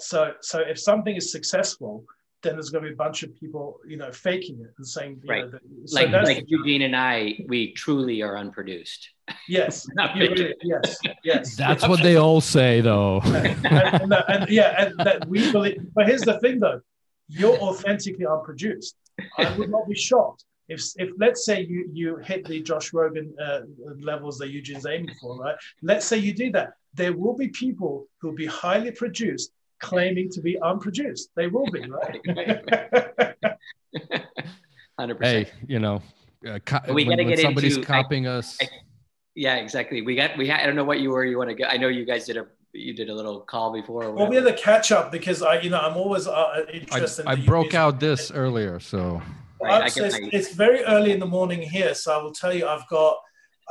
[0.00, 2.04] So, so if something is successful,
[2.42, 5.22] then there's going to be a bunch of people, you know, faking it and saying,
[5.26, 5.50] right.
[5.50, 9.10] Know, so like, like Eugene and I, we truly are unproduced.
[9.48, 11.56] Yes, really, yes, yes.
[11.56, 13.20] That's what they all say, though.
[13.24, 15.80] and, and, and, yeah, and that we believe.
[15.94, 16.80] But here's the thing, though:
[17.28, 18.96] you're authentically unproduced.
[19.38, 23.34] I would not be shocked if, if let's say you you hit the Joe Rogan
[23.40, 23.60] uh,
[24.00, 25.56] levels that Eugene's aiming for, right?
[25.82, 26.74] Let's say you do that.
[26.94, 29.52] There will be people who will be highly produced
[29.82, 31.30] claiming to be unproduced.
[31.36, 32.20] They will be, right?
[34.98, 35.48] Hundred percent.
[35.48, 36.00] Hey, you know,
[36.48, 38.56] uh, co- we got to get somebody's into, copying I, us.
[38.62, 38.68] I,
[39.34, 40.00] yeah, exactly.
[40.00, 40.48] We got we.
[40.48, 41.24] Ha- I don't know what you were.
[41.24, 41.64] You want to go?
[41.64, 44.10] I know you guys did a you did a little call before.
[44.12, 47.26] Well, we had a catch up because I, you know, I'm always uh, interested.
[47.26, 49.20] I, in I broke out this earlier, so.
[49.60, 52.66] Right, so it's, it's, very early in the morning here, so I will tell you,
[52.66, 53.18] I've got,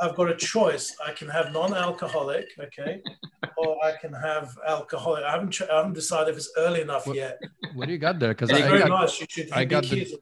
[0.00, 0.96] I've got a choice.
[1.06, 3.02] I can have non-alcoholic, okay,
[3.58, 5.24] or I can have alcoholic.
[5.24, 7.40] I haven't, I haven't decided if it's early enough what, yet.
[7.74, 8.30] What do you got there?
[8.30, 9.20] Because I, very got, nice.
[9.20, 10.18] You should I got the,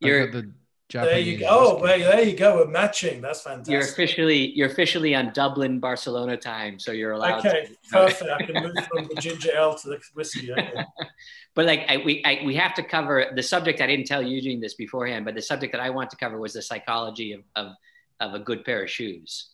[0.00, 0.52] you're, I got the
[0.88, 1.46] Japanese there you go.
[1.50, 2.56] Oh, well, there you go.
[2.56, 3.20] We're matching.
[3.20, 3.72] That's fantastic.
[3.72, 7.44] You're officially you're officially on Dublin Barcelona time, so you're allowed.
[7.44, 8.30] Okay, to, perfect.
[8.30, 10.50] I can move from the ginger ale to the whiskey.
[10.50, 10.72] Okay.
[11.54, 13.82] but like I, we I, we have to cover the subject.
[13.82, 16.54] I didn't tell Eugene this beforehand, but the subject that I want to cover was
[16.54, 17.72] the psychology of of,
[18.20, 19.50] of a good pair of shoes.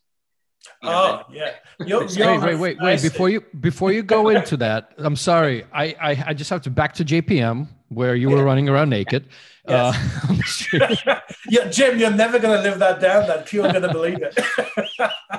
[0.82, 1.52] You know, oh yeah.
[1.80, 3.02] You're, you're wait, wait, wait, wait.
[3.02, 5.64] Before you before you go into that, I'm sorry.
[5.72, 9.28] I, I I just have to back to JPM where you were running around naked.
[9.66, 10.68] Yes.
[10.74, 13.26] Uh, yeah, Jim, you're never going to live that down.
[13.26, 14.38] That people are going to believe it.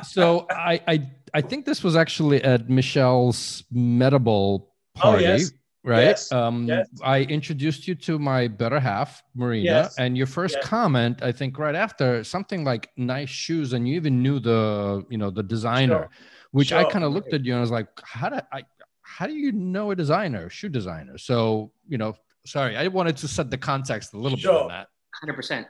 [0.04, 5.28] so I, I I think this was actually at Michelle's Medable party.
[5.28, 5.52] Oh, yes.
[5.86, 6.06] Right.
[6.06, 6.32] Yes.
[6.32, 6.88] Um, yes.
[7.04, 10.00] I introduced you to my better half, Marina, yes.
[10.00, 10.66] and your first yes.
[10.66, 15.20] comment, I think, right after something like "nice shoes," and you even knew the, you
[15.20, 16.10] know, the designer, sure.
[16.52, 16.80] which sure.
[16.80, 18.64] I kind of looked at you and I was like, "How do I?
[19.04, 22.16] How do you know a designer, shoe designer?" So, you know,
[22.48, 24.54] sorry, I wanted to set the context a little sure.
[24.54, 24.88] bit on that.
[25.22, 25.68] Hundred percent.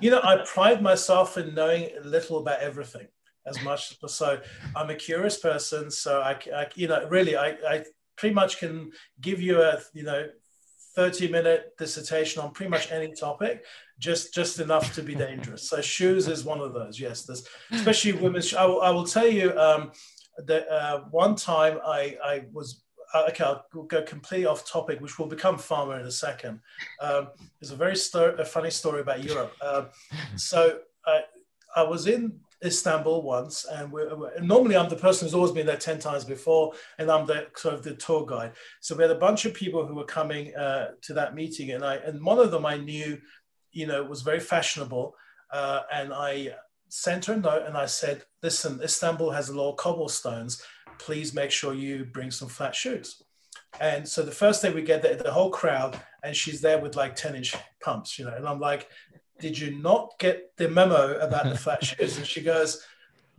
[0.00, 3.08] You know, I pride myself in knowing a little about everything
[3.46, 3.98] as much.
[4.06, 4.40] So
[4.74, 5.90] I'm a curious person.
[5.90, 7.84] So I, I you know, really, I, I
[8.20, 10.28] pretty much can give you a, you know,
[10.94, 13.64] 30 minute dissertation on pretty much any topic
[14.00, 18.10] just just enough to be dangerous so shoes is one of those yes there's especially
[18.12, 19.92] women's I will, I will tell you um,
[20.46, 25.18] that uh, one time I, I was uh, okay, I'll go completely off topic, which
[25.18, 26.60] will become pharma in a second.
[27.00, 27.28] Um,
[27.58, 29.52] there's a very sto- a funny story about Europe.
[29.60, 29.88] Um,
[30.36, 31.22] so I,
[31.74, 35.66] I was in Istanbul once, and we're, we're, normally I'm the person who's always been
[35.66, 38.52] there ten times before, and I'm the sort of the tour guide.
[38.80, 41.84] So we had a bunch of people who were coming uh, to that meeting, and
[41.84, 43.18] I and one of them I knew,
[43.72, 45.14] you know, was very fashionable,
[45.52, 46.54] uh, and I
[46.88, 50.62] sent her a note and I said, "Listen, Istanbul has a lot of cobblestones."
[51.00, 53.22] please make sure you bring some flat shoes.
[53.80, 56.96] And so the first day we get there, the whole crowd, and she's there with
[56.96, 58.34] like 10 inch pumps, you know.
[58.34, 58.88] And I'm like,
[59.40, 62.18] did you not get the memo about the flat shoes?
[62.18, 62.84] And she goes,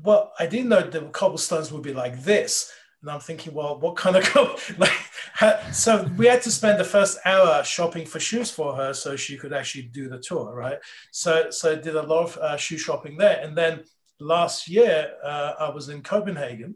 [0.04, 2.72] well, I didn't know the cobblestones would be like this.
[3.02, 5.74] And I'm thinking, well, what kind of like?
[5.74, 9.38] so we had to spend the first hour shopping for shoes for her so she
[9.38, 10.78] could actually do the tour, right?
[11.12, 13.40] So so I did a lot of uh, shoe shopping there.
[13.42, 13.84] And then
[14.20, 16.76] last year uh, I was in Copenhagen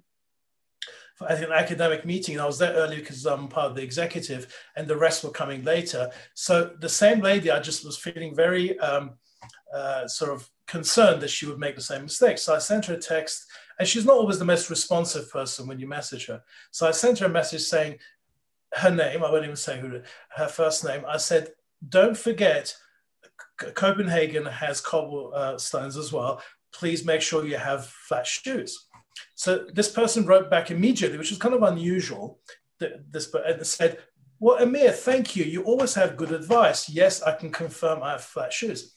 [1.27, 2.35] at an academic meeting.
[2.35, 5.29] And I was there early because I'm part of the executive, and the rest were
[5.31, 6.09] coming later.
[6.33, 9.11] So the same lady, I just was feeling very um,
[9.73, 12.37] uh, sort of concerned that she would make the same mistake.
[12.37, 13.45] So I sent her a text,
[13.79, 16.41] and she's not always the most responsive person when you message her.
[16.71, 17.99] So I sent her a message saying
[18.73, 19.23] her name.
[19.23, 21.03] I won't even say who her first name.
[21.07, 21.53] I said,
[21.87, 22.75] "Don't forget."
[23.57, 26.41] Copenhagen has cobblestones as well.
[26.73, 28.87] Please make sure you have flat shoes.
[29.35, 32.39] So this person wrote back immediately, which was kind of unusual.
[32.79, 33.99] This and said,
[34.39, 35.45] "Well, Amir, thank you.
[35.45, 36.89] You always have good advice.
[36.89, 38.95] Yes, I can confirm I have flat shoes."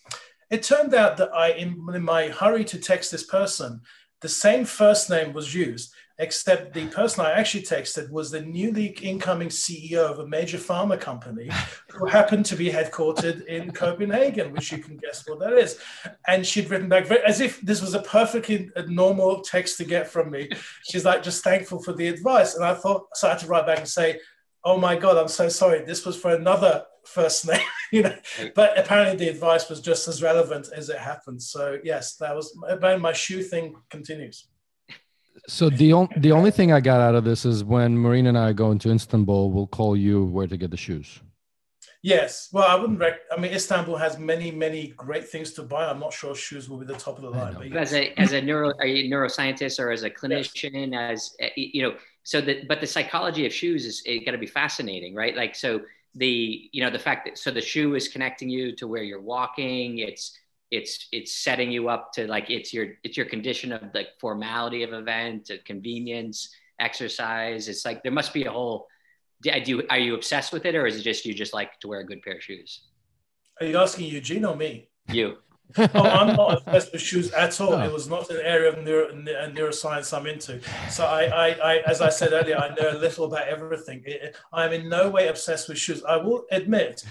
[0.50, 3.82] It turned out that I, in, in my hurry to text this person,
[4.20, 8.86] the same first name was used, except the person I actually texted was the newly
[9.02, 11.48] incoming CEO of a major pharma company
[11.92, 15.78] who happened to be headquartered in Copenhagen, which you can guess what that is.
[16.26, 20.08] And she'd written back very, as if this was a perfectly normal text to get
[20.08, 20.50] from me.
[20.88, 22.56] She's like, just thankful for the advice.
[22.56, 24.18] And I thought, so I had to write back and say,
[24.64, 25.84] oh my God, I'm so sorry.
[25.84, 27.60] This was for another first name,
[27.92, 28.16] you know.
[28.54, 31.42] But apparently the advice was just as relevant as it happened.
[31.42, 34.48] So yes, that was my shoe thing continues.
[35.48, 38.38] So the only the only thing I got out of this is when Marina and
[38.38, 41.20] I go into Istanbul, we'll call you where to get the shoes.
[42.02, 42.48] Yes.
[42.52, 43.00] Well, I wouldn't.
[43.00, 45.86] Rec- I mean, Istanbul has many, many great things to buy.
[45.86, 47.54] I'm not sure shoes will be the top of the line.
[47.54, 51.10] But as a as a neuro, a neuroscientist or as a clinician, yes.
[51.10, 54.38] as eh, you know, so that but the psychology of shoes is it got to
[54.38, 55.34] be fascinating, right?
[55.34, 55.80] Like so
[56.14, 59.20] the you know the fact that so the shoe is connecting you to where you're
[59.20, 59.98] walking.
[59.98, 60.38] It's
[60.70, 64.82] it's it's setting you up to like it's your it's your condition of the formality
[64.82, 67.68] of event, of convenience, exercise.
[67.68, 68.86] It's like there must be a whole.
[69.42, 71.88] Do you are you obsessed with it, or is it just you just like to
[71.88, 72.82] wear a good pair of shoes?
[73.60, 74.88] Are you asking Eugene or me?
[75.10, 75.38] You.
[75.76, 77.72] oh, I'm not obsessed with shoes at all.
[77.72, 77.84] No.
[77.84, 80.60] It was not an area of neuro, uh, neuroscience I'm into.
[80.88, 84.02] So I, I, I, as I said earlier, I know a little about everything.
[84.52, 86.02] I'm in no way obsessed with shoes.
[86.04, 87.04] I will admit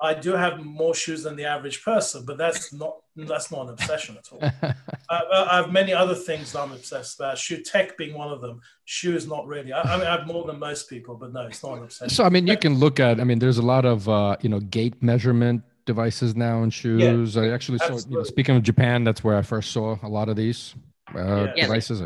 [0.00, 3.70] I do have more shoes than the average person, but that's not that's not an
[3.70, 4.40] obsession at all.
[5.10, 7.36] I, I, have many other things that I'm obsessed about.
[7.36, 8.60] Shoe tech being one of them.
[8.84, 9.72] Shoes not really.
[9.72, 12.14] I, I, mean, I have more than most people, but no, it's not an obsession.
[12.14, 13.20] So I mean, you can look at.
[13.20, 17.34] I mean, there's a lot of uh, you know gait measurement devices now in shoes.
[17.34, 17.98] Yeah, I actually saw.
[18.08, 20.76] You know, speaking of Japan, that's where I first saw a lot of these
[21.12, 21.62] uh, yeah.
[21.62, 22.02] devices.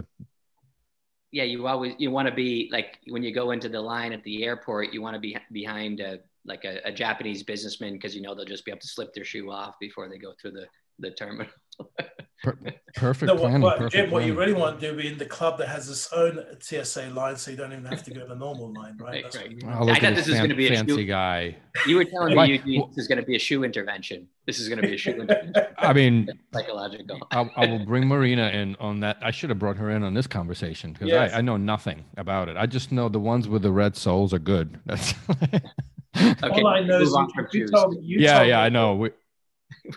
[1.30, 4.22] Yeah, you always you want to be like when you go into the line at
[4.24, 8.22] the airport, you want to be behind a like a, a Japanese businessman because you
[8.22, 10.66] know they'll just be able to slip their shoe off before they go through the
[10.98, 11.46] the terminal.
[12.42, 12.58] per-
[12.94, 13.62] perfect no, planning.
[13.62, 14.12] What, perfect Jim, planning.
[14.12, 17.10] what you really want to do be in the club that has its own TSA
[17.10, 19.24] line, so you don't even have to go to the normal line, right?
[19.34, 19.90] right, right.
[19.90, 21.04] I thought this is going to be a fancy shoe.
[21.04, 21.56] guy.
[21.86, 24.28] You were telling me you, this is going to be a shoe intervention.
[24.46, 25.54] This is going to be a shoe intervention.
[25.78, 27.18] I mean, psychological.
[27.30, 29.18] I, I, will bring Marina in on that.
[29.22, 31.32] I should have brought her in on this conversation because yes.
[31.32, 32.56] I, I know nothing about it.
[32.56, 34.78] I just know the ones with the red soles are good.
[34.84, 35.14] That's
[36.16, 36.48] okay.
[36.48, 38.94] All I know is you, you told me, you yeah, told yeah, me, I know.
[38.94, 39.10] We,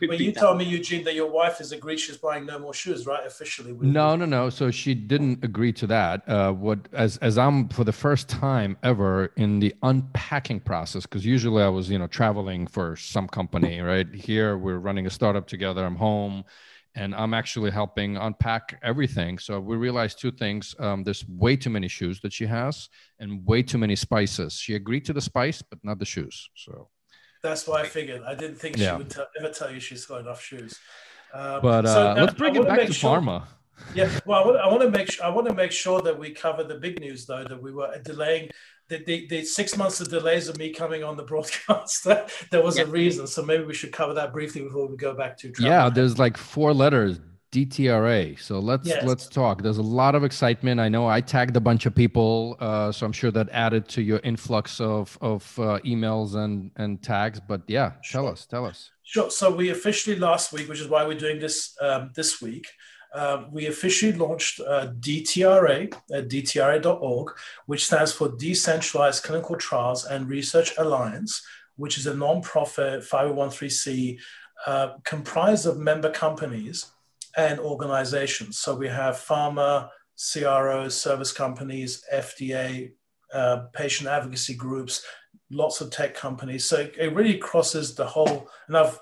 [0.08, 3.06] well, you told me, Eugene, that your wife has agreed she's buying no more shoes,
[3.06, 3.26] right?
[3.26, 3.74] Officially.
[3.74, 4.50] no, no, no.
[4.50, 6.28] So she didn't agree to that.
[6.28, 11.26] Uh, what as as I'm for the first time ever in the unpacking process, because
[11.26, 14.08] usually I was, you know, traveling for some company, right?
[14.14, 15.86] Here we're running a startup together.
[15.86, 16.46] I'm home
[16.96, 19.38] and I'm actually helping unpack everything.
[19.38, 20.76] So we realized two things.
[20.80, 24.54] Um, there's way too many shoes that she has, and way too many spices.
[24.54, 26.50] She agreed to the spice, but not the shoes.
[26.56, 26.88] So
[27.44, 28.24] that's why I figured.
[28.24, 28.92] I didn't think yeah.
[28.92, 30.80] she would t- ever tell you she's got enough shoes.
[31.34, 33.44] Um, but uh, so let's bring it back to sure, pharma.
[33.94, 36.18] Yeah, well, I want, I want to make sure, I want to make sure that
[36.18, 38.50] we cover the big news though that we were delaying
[38.88, 42.04] the, the, the, six months of delays of me coming on the broadcast,
[42.52, 42.84] there was yeah.
[42.84, 43.28] a reason.
[43.28, 45.72] So maybe we should cover that briefly before we go back to travel.
[45.72, 47.20] Yeah, there's like four letters
[47.56, 48.38] DTRA.
[48.40, 49.04] So let's yes.
[49.06, 49.62] let's talk.
[49.62, 50.80] There's a lot of excitement.
[50.82, 54.02] I know I tagged a bunch of people, uh, so I'm sure that added to
[54.02, 57.40] your influx of of uh, emails and and tags.
[57.40, 58.24] But yeah, sure.
[58.24, 58.92] tell us, tell us.
[59.04, 59.30] Sure.
[59.30, 62.68] So we officially last week, which is why we're doing this um, this week,
[63.16, 67.32] uh, we officially launched uh, DTRA at DTRA.org,
[67.66, 71.42] which stands for Decentralized Clinical Trials and Research Alliance,
[71.78, 74.20] which is a nonprofit 501c
[74.68, 76.88] uh, comprised of member companies
[77.38, 78.60] and organizations.
[78.60, 82.92] So we have pharma, CROs, service companies, FDA,
[83.34, 85.06] uh, patient advocacy groups,
[85.52, 86.66] lots of tech companies.
[86.66, 89.00] So it really crosses the whole, and I've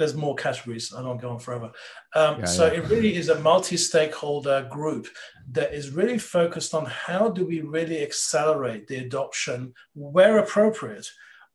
[0.00, 0.92] there's more categories.
[0.96, 1.70] I don't go on forever.
[2.14, 2.78] Um, yeah, so yeah.
[2.78, 5.06] it really is a multi-stakeholder group
[5.52, 11.06] that is really focused on how do we really accelerate the adoption where appropriate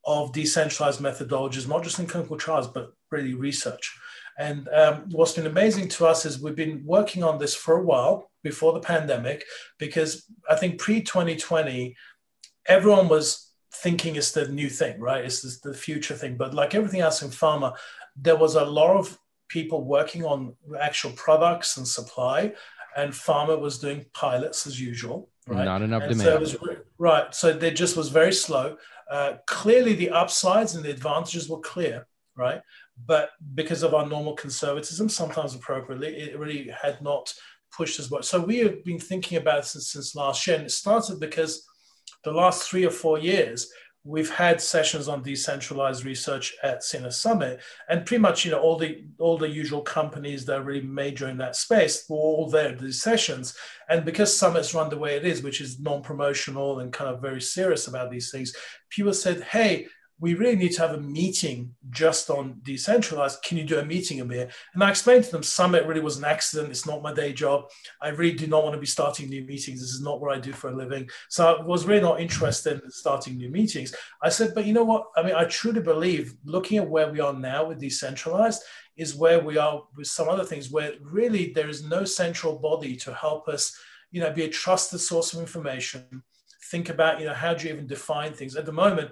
[0.06, 3.98] of decentralized methodologies, not just in clinical trials, but really research.
[4.38, 7.84] And um, what's been amazing to us is we've been working on this for a
[7.84, 9.44] while before the pandemic,
[9.80, 11.96] because I think pre 2020,
[12.68, 15.26] everyone was thinking it's the new thing, right?
[15.26, 16.38] It's the future thing.
[16.38, 17.76] But like everything else in pharma,
[18.16, 22.54] there was a lot of people working on actual products and supply,
[22.96, 25.30] and pharma was doing pilots as usual.
[25.48, 25.66] Right?
[25.66, 26.28] Not enough and demand.
[26.28, 26.58] So was,
[26.98, 27.36] right.
[27.36, 28.78] So they just was very slow.
[29.12, 32.62] Uh, clearly, the upsides and the advantages were clear, right?
[33.06, 37.32] But because of our normal conservatism, sometimes appropriately, it really had not
[37.76, 38.26] pushed as much.
[38.26, 41.68] So we have been thinking about it since, since last year, and it started because
[42.24, 43.70] the last three or four years,
[44.06, 48.78] we've had sessions on decentralized research at CNS Summit, and pretty much you know all
[48.78, 52.70] the all the usual companies that are really major in that space were all there
[52.70, 53.58] at these sessions.
[53.90, 57.42] And because Summit's run the way it is, which is non-promotional and kind of very
[57.42, 58.56] serious about these things,
[58.90, 59.88] people said, "Hey,
[60.20, 63.44] we really need to have a meeting just on decentralized.
[63.44, 64.50] Can you do a meeting, Amir?
[64.74, 66.70] And I explained to them, Summit really was an accident.
[66.70, 67.66] It's not my day job.
[68.02, 69.82] I really do not want to be starting new meetings.
[69.82, 71.10] This is not what I do for a living.
[71.30, 73.94] So I was really not interested in starting new meetings.
[74.24, 75.08] I said, but you know what?
[75.18, 78.64] I mean, I truly believe looking at where we are now with decentralized
[78.96, 82.96] is where we are with some other things where really there is no central body
[82.96, 83.78] to help us,
[84.12, 86.24] you know, be a trusted source of information
[86.72, 89.12] think about you know how do you even define things at the moment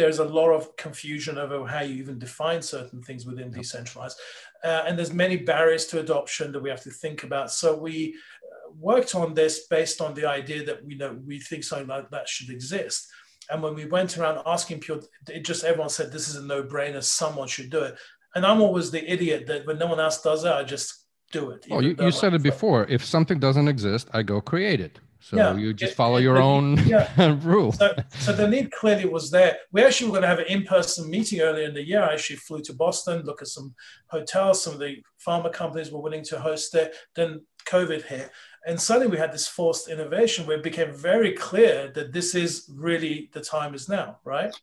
[0.00, 4.18] there's a lot of confusion over how you even define certain things within decentralized.
[4.64, 7.52] Uh, and there's many barriers to adoption that we have to think about.
[7.52, 11.64] So we uh, worked on this based on the idea that we know we think
[11.64, 13.08] something like that should exist.
[13.50, 17.02] And when we went around asking people, it just everyone said this is a no-brainer,
[17.02, 17.94] someone should do it.
[18.34, 20.88] And I'm always the idiot that when no one else does it, I just
[21.30, 21.66] do it.
[21.70, 22.86] Oh, you, you said it before.
[22.96, 24.94] If something doesn't exist, I go create it.
[25.20, 27.36] So yeah, you just follow your it, own yeah.
[27.42, 27.72] rule.
[27.72, 29.58] So, so, the need clearly was there.
[29.70, 32.02] We actually were going to have an in-person meeting earlier in the year.
[32.02, 33.74] I actually flew to Boston, look at some
[34.06, 34.64] hotels.
[34.64, 36.94] Some of the pharma companies were willing to host it.
[37.14, 38.30] Then COVID hit.
[38.66, 42.70] And suddenly we had this forced innovation where it became very clear that this is
[42.74, 44.54] really the time is now, right?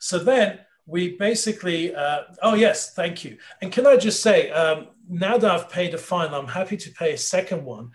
[0.00, 3.38] So then we basically, uh, oh yes, thank you.
[3.62, 6.90] And can I just say, um, now that I've paid a fine, I'm happy to
[6.90, 7.90] pay a second one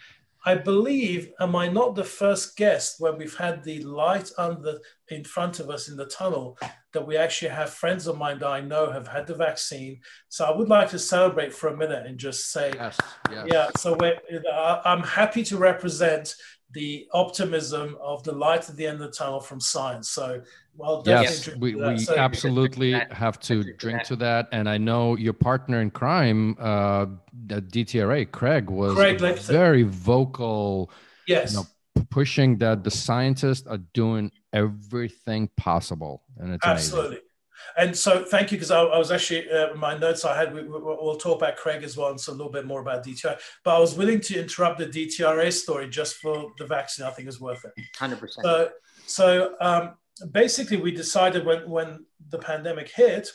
[0.46, 4.80] I believe, am I not the first guest when we've had the light under
[5.10, 6.58] in front of us in the tunnel
[6.94, 10.00] that we actually have friends of mine that I know have had the vaccine.
[10.30, 12.98] So I would like to celebrate for a minute and just say, yes,
[13.30, 13.48] yes.
[13.52, 13.70] yeah.
[13.78, 16.34] So uh, I'm happy to represent
[16.72, 20.10] the optimism of the light at the end of the tunnel from science.
[20.10, 20.42] So,
[20.78, 24.48] well, yes, we, we so, absolutely have to drink to that.
[24.52, 27.08] And I know your partner in crime, uh,
[27.50, 30.92] at DTRA, Craig, was Craig very vocal.
[31.28, 31.54] Yes.
[31.54, 36.24] You know, pushing that the scientists are doing everything possible.
[36.38, 37.08] And it's absolutely.
[37.08, 37.29] Amazing.
[37.78, 40.54] And so, thank you, because I, I, was actually uh, my notes I had.
[40.54, 43.40] We, will talk about Craig as well, and so a little bit more about DTRA.
[43.64, 47.06] But I was willing to interrupt the DTRA story just for the vaccine.
[47.06, 47.74] I think is worth it.
[47.98, 48.46] Hundred percent.
[48.46, 48.70] So,
[49.06, 49.92] so um,
[50.32, 53.30] basically, we decided when when the pandemic hit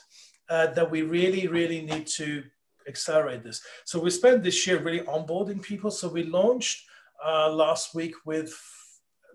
[0.49, 2.45] uh, that we really, really need to
[2.87, 3.63] accelerate this.
[3.85, 5.91] So we spent this year really onboarding people.
[5.91, 6.85] So we launched
[7.25, 8.55] uh, last week with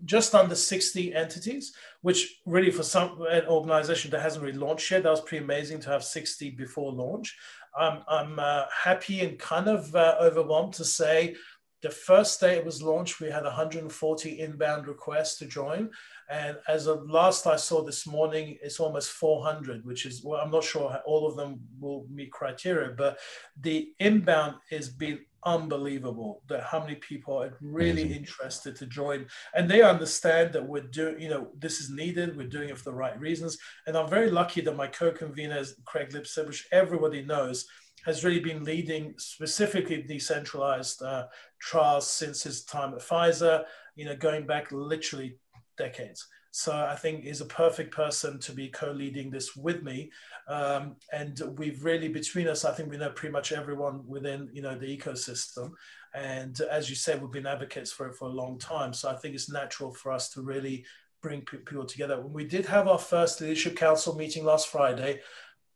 [0.05, 5.03] just under 60 entities, which really for some an organization that hasn't really launched yet,
[5.03, 7.37] that was pretty amazing to have 60 before launch.
[7.77, 11.35] I'm uh, happy and kind of uh, overwhelmed to say
[11.81, 15.89] the first day it was launched, we had 140 inbound requests to join.
[16.29, 20.51] And as of last I saw this morning, it's almost 400, which is, well, I'm
[20.51, 23.17] not sure all of them will meet criteria, but
[23.61, 28.17] the inbound is been unbelievable that how many people are really Amazing.
[28.17, 29.25] interested to join.
[29.53, 32.85] And they understand that we're doing you know this is needed we're doing it for
[32.85, 33.57] the right reasons.
[33.87, 37.65] And i'm very lucky that my co-convener is craig lipset which everybody knows
[38.05, 41.25] has really been leading specifically decentralized uh,
[41.59, 43.63] trials since his time at pfizer
[43.95, 45.37] you know going back literally
[45.77, 50.11] decades so I think is a perfect person to be co-leading this with me.
[50.47, 54.61] Um, and we've really between us, I think we know pretty much everyone within you
[54.61, 55.71] know the ecosystem.
[56.13, 58.93] And as you said, we've been advocates for it for a long time.
[58.93, 60.85] So I think it's natural for us to really
[61.21, 62.19] bring people together.
[62.19, 65.19] When we did have our first leadership council meeting last Friday,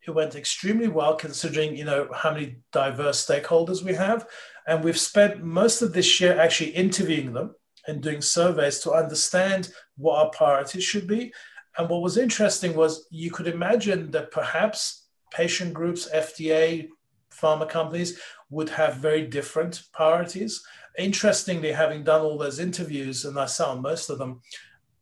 [0.08, 4.28] it went extremely well considering you know how many diverse stakeholders we have
[4.68, 7.56] and we've spent most of this year actually interviewing them
[7.88, 11.34] and doing surveys to understand what our priorities should be.
[11.78, 16.88] And what was interesting was you could imagine that perhaps patient groups, FDA,
[17.32, 18.20] pharma companies
[18.50, 20.64] would have very different priorities.
[20.98, 24.42] Interestingly, having done all those interviews, and I saw most of them,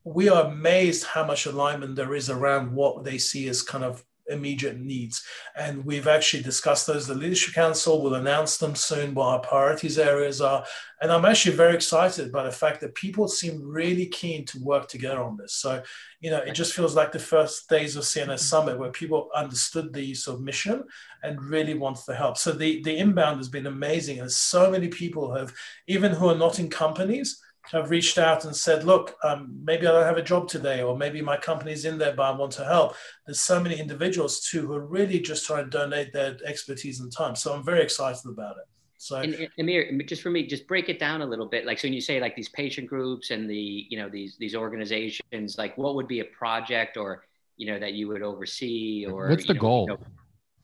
[0.04, 4.04] we are amazed how much alignment there is around what they see as kind of
[4.28, 5.24] immediate needs.
[5.56, 7.08] And we've actually discussed those.
[7.08, 10.66] The Leadership Council will announce them soon, what our priorities areas are.
[11.02, 14.88] And I'm actually very excited by the fact that people seem really keen to work
[14.88, 15.54] together on this.
[15.54, 15.82] So,
[16.20, 18.36] you know, it just feels like the first days of CNS mm-hmm.
[18.38, 20.84] Summit where people understood the sort of mission
[21.24, 22.38] and really wanted to help.
[22.38, 24.20] So the, the inbound has been amazing.
[24.20, 25.54] And so many people have,
[25.88, 27.42] even who are not in companies,
[27.72, 30.98] have reached out and said, look, um, maybe I don't have a job today, or
[30.98, 32.96] maybe my company's in there, but I want to help.
[33.26, 37.12] There's so many individuals too who are really just trying to donate their expertise and
[37.12, 37.36] time.
[37.36, 38.66] So I'm very excited about it.
[38.98, 41.66] So and, and Amir, just for me, just break it down a little bit.
[41.66, 44.56] Like, so when you say like these patient groups and the, you know, these, these
[44.56, 47.24] organizations, like what would be a project or,
[47.58, 49.88] you know, that you would oversee or what's the know, goal?
[49.90, 50.00] You know,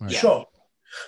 [0.02, 0.12] right.
[0.12, 0.46] Sure.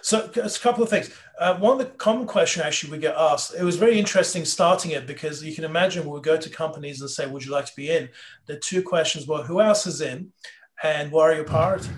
[0.01, 1.11] So it's a couple of things.
[1.39, 4.91] Uh, one of the common question actually we get asked, it was very interesting starting
[4.91, 7.75] it because you can imagine we go to companies and say, would you like to
[7.75, 8.09] be in?
[8.45, 10.31] The two questions were, who else is in
[10.83, 11.89] and what are your priorities?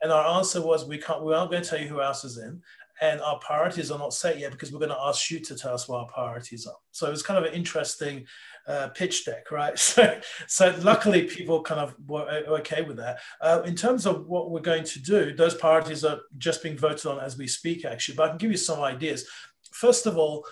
[0.00, 2.38] And our answer was, we can't, we aren't going to tell you who else is
[2.38, 2.62] in
[3.00, 5.74] and our priorities are not set yet because we're going to ask you to tell
[5.74, 6.76] us what our priorities are.
[6.90, 8.26] So it's kind of an interesting
[8.66, 9.78] uh, pitch deck, right?
[9.88, 12.26] So, so luckily people kind of were
[12.60, 13.18] okay with that.
[13.40, 17.06] Uh, in terms of what we're going to do, those priorities are just being voted
[17.06, 18.16] on as we speak, actually.
[18.16, 19.26] But I can give you some ideas.
[19.72, 20.44] First of all,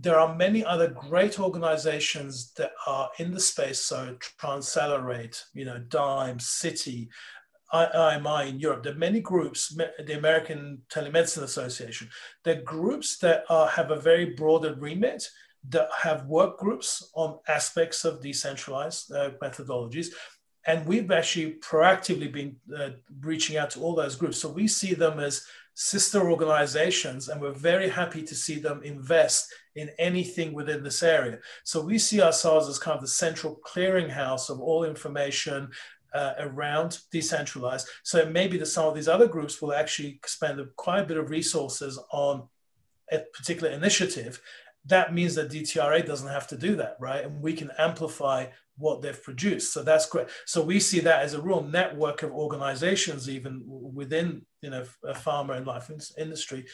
[0.00, 3.78] there are many other great organizations that are in the space.
[3.78, 7.08] So Transcelerate, you know, Dime, City,
[7.72, 8.82] IMI in Europe.
[8.82, 12.08] There are many groups, the American Telemedicine Association.
[12.44, 15.26] There are groups that are, have a very broader remit
[15.68, 20.08] that have work groups on aspects of decentralized uh, methodologies.
[20.66, 24.38] And we've actually proactively been uh, reaching out to all those groups.
[24.38, 25.44] So we see them as
[25.74, 31.38] sister organizations, and we're very happy to see them invest in anything within this area.
[31.64, 35.70] So we see ourselves as kind of the central clearinghouse of all information
[36.14, 37.88] uh, around decentralized.
[38.02, 41.30] So maybe that some of these other groups will actually spend quite a bit of
[41.30, 42.48] resources on
[43.10, 44.40] a particular initiative.
[44.86, 47.24] That means that DTRA doesn't have to do that, right?
[47.24, 48.46] And we can amplify
[48.78, 49.72] what they've produced.
[49.72, 50.28] So that's great.
[50.46, 55.12] So we see that as a real network of organizations, even within you know a
[55.12, 56.64] pharma and life industry,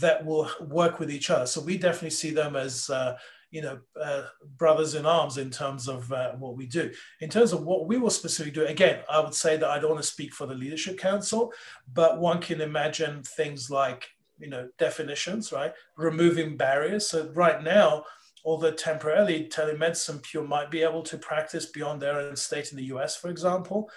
[0.00, 1.46] that will work with each other.
[1.46, 3.18] So we definitely see them as uh,
[3.50, 4.24] you know uh,
[4.56, 6.90] brothers in arms in terms of uh, what we do.
[7.20, 9.90] In terms of what we will specifically do, again, I would say that I don't
[9.92, 11.52] want to speak for the leadership council,
[11.92, 15.72] but one can imagine things like you know definitions, right?
[15.96, 17.08] Removing barriers.
[17.08, 18.04] So right now
[18.44, 22.84] although temporarily telemedicine pure might be able to practice beyond their own state in the
[22.84, 23.90] US, for example,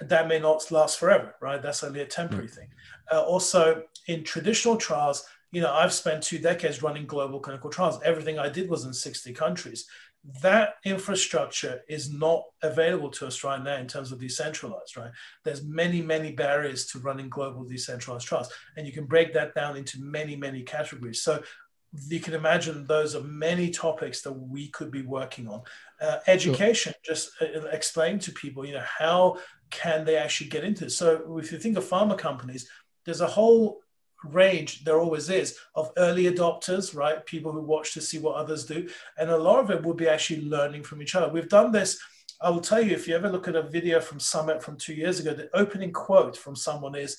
[0.00, 1.62] that may not last forever, right?
[1.62, 2.68] That's only a temporary thing.
[3.10, 8.00] Uh, also, in traditional trials, you know, I've spent two decades running global clinical trials.
[8.02, 9.86] Everything I did was in 60 countries.
[10.40, 15.10] That infrastructure is not available to us right now in terms of decentralized, right?
[15.44, 18.50] There's many, many barriers to running global decentralized trials.
[18.76, 21.22] And you can break that down into many, many categories.
[21.22, 21.42] So
[22.08, 25.60] you can imagine those are many topics that we could be working on.
[26.00, 27.14] Uh, education, sure.
[27.14, 29.36] just uh, explain to people, you know, how
[29.70, 30.90] can they actually get into it?
[30.90, 32.70] So if you think of pharma companies,
[33.04, 33.81] there's a whole
[34.24, 37.24] range, there always is, of early adopters, right?
[37.26, 38.88] People who watch to see what others do.
[39.18, 41.32] And a lot of it would be actually learning from each other.
[41.32, 42.00] We've done this.
[42.40, 44.94] I will tell you, if you ever look at a video from Summit from two
[44.94, 47.16] years ago, the opening quote from someone is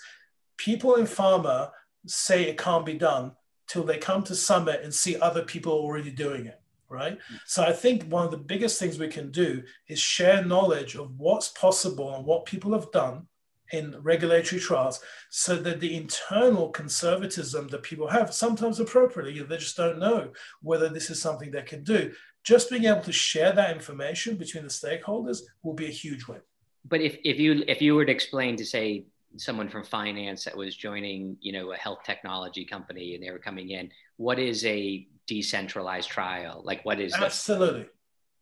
[0.58, 1.72] people in pharma
[2.06, 3.32] say it can't be done
[3.68, 7.72] till they come to summit and see other people already doing it right so i
[7.72, 12.16] think one of the biggest things we can do is share knowledge of what's possible
[12.16, 13.26] and what people have done
[13.74, 19.76] in regulatory trials so that the internal conservatism that people have sometimes appropriately they just
[19.76, 22.14] don't know whether this is something they can do
[22.44, 26.42] just being able to share that information between the stakeholders will be a huge win
[26.86, 29.06] but if, if you if you were to explain to say
[29.38, 33.40] someone from finance that was joining, you know, a health technology company and they were
[33.40, 33.90] coming in.
[34.18, 36.62] What is a decentralized trial?
[36.64, 37.88] Like what is Absolutely.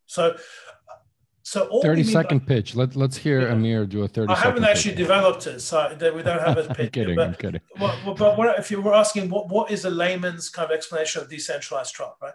[0.06, 0.36] So
[1.44, 2.76] so 30 second pitch.
[2.76, 3.54] Let, let's hear yeah.
[3.54, 5.00] Amir do a 30 I haven't actually pitch.
[5.00, 6.80] developed it, so we don't have a pitch.
[6.80, 7.62] I'm kidding, but, I'm kidding.
[7.80, 11.22] But, but what, if you were asking what, what is a layman's kind of explanation
[11.22, 12.34] of decentralized trial, right?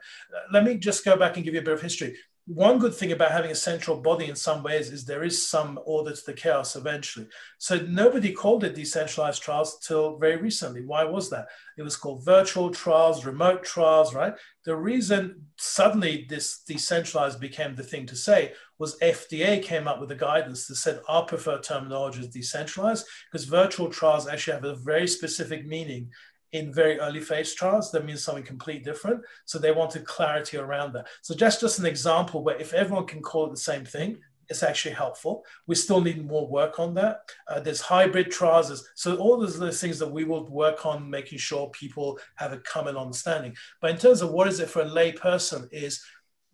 [0.52, 3.10] Let me just go back and give you a bit of history one good thing
[3.10, 6.32] about having a central body in some ways is there is some order to the
[6.32, 7.26] chaos eventually.
[7.58, 10.84] So nobody called it decentralized trials till very recently.
[10.84, 11.48] Why was that?
[11.76, 14.34] It was called virtual trials, remote trials, right?
[14.64, 20.10] The reason suddenly this decentralized became the thing to say was FDA came up with
[20.10, 24.76] a guidance that said our preferred terminology is decentralized because virtual trials actually have a
[24.76, 26.10] very specific meaning
[26.52, 29.20] in very early phase trials that means something completely different.
[29.44, 31.06] So they wanted clarity around that.
[31.22, 34.18] So just just an example where if everyone can call it the same thing
[34.48, 35.44] it's actually helpful.
[35.66, 37.30] We still need more work on that.
[37.48, 38.86] Uh, there's hybrid trials.
[38.94, 42.58] So all those those things that we will work on making sure people have a
[42.58, 43.56] common understanding.
[43.80, 46.02] But in terms of what is it for a lay person is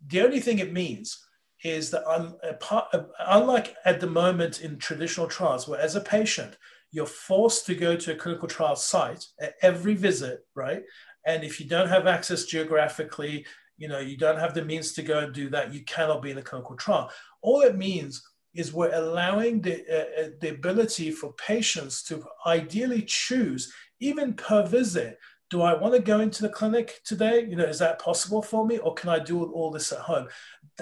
[0.07, 1.22] the only thing it means
[1.63, 6.57] is that I'm part, unlike at the moment in traditional trials where as a patient
[6.91, 10.83] you're forced to go to a clinical trial site at every visit, right?
[11.25, 13.45] And if you don't have access geographically,
[13.77, 16.29] you know, you don't have the means to go and do that, you cannot be
[16.29, 17.09] in a clinical trial.
[17.41, 18.21] All it means
[18.53, 24.63] is we're allowing the, uh, uh the ability for patients to ideally choose, even per
[24.63, 25.17] visit,
[25.53, 27.45] do I want to go into the clinic today?
[27.47, 30.27] You know, is that possible for me, or can I do all this at home?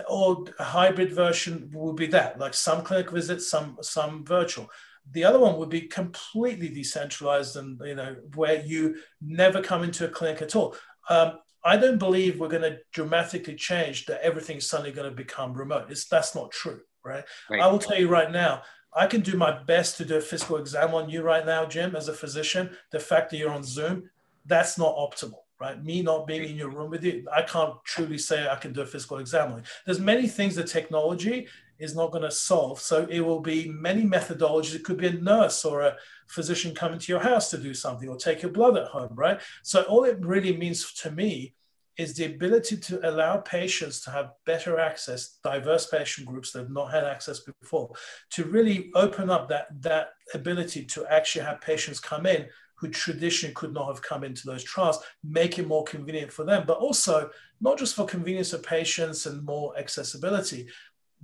[0.08, 4.72] Or a hybrid version would be that, like some clinic visits, some some virtual.
[5.12, 10.06] The other one would be completely decentralized and, you know, where you never come into
[10.06, 10.74] a clinic at all.
[11.10, 15.54] Um, I don't believe we're going to dramatically change that everything's suddenly going to become
[15.54, 15.92] remote.
[15.92, 17.26] It's, that's not true, right?
[17.50, 17.62] right?
[17.62, 18.62] I will tell you right now,
[18.94, 21.94] I can do my best to do a physical exam on you right now, Jim,
[21.94, 22.70] as a physician.
[22.92, 24.10] The fact that you're on Zoom,
[24.46, 25.84] that's not optimal, right?
[25.84, 28.82] Me not being in your room with you, I can't truly say I can do
[28.82, 29.62] a physical exam.
[29.86, 31.48] There's many things that technology
[31.80, 32.80] is not going to solve.
[32.80, 34.76] So it will be many methodologies.
[34.76, 38.08] It could be a nurse or a physician coming to your house to do something
[38.08, 39.42] or take your blood at home, right?
[39.64, 41.56] So all it really means to me
[41.98, 46.70] is the ability to allow patients to have better access, diverse patient groups that have
[46.70, 47.92] not had access before,
[48.30, 52.48] to really open up that, that ability to actually have patients come in
[52.82, 56.66] who traditionally could not have come into those trials, make it more convenient for them,
[56.68, 57.30] but also
[57.62, 60.68] not just for convenience of patients and more accessibility,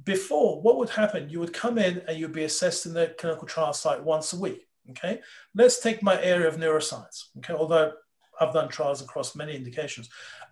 [0.03, 1.27] before, what would happen?
[1.27, 4.39] You would come in and you'd be assessed in the clinical trial site once a
[4.39, 5.19] week, Okay,
[5.53, 7.25] let's take my area of neuroscience.
[7.39, 7.91] Okay, although
[8.39, 10.09] I've done trials across many indications.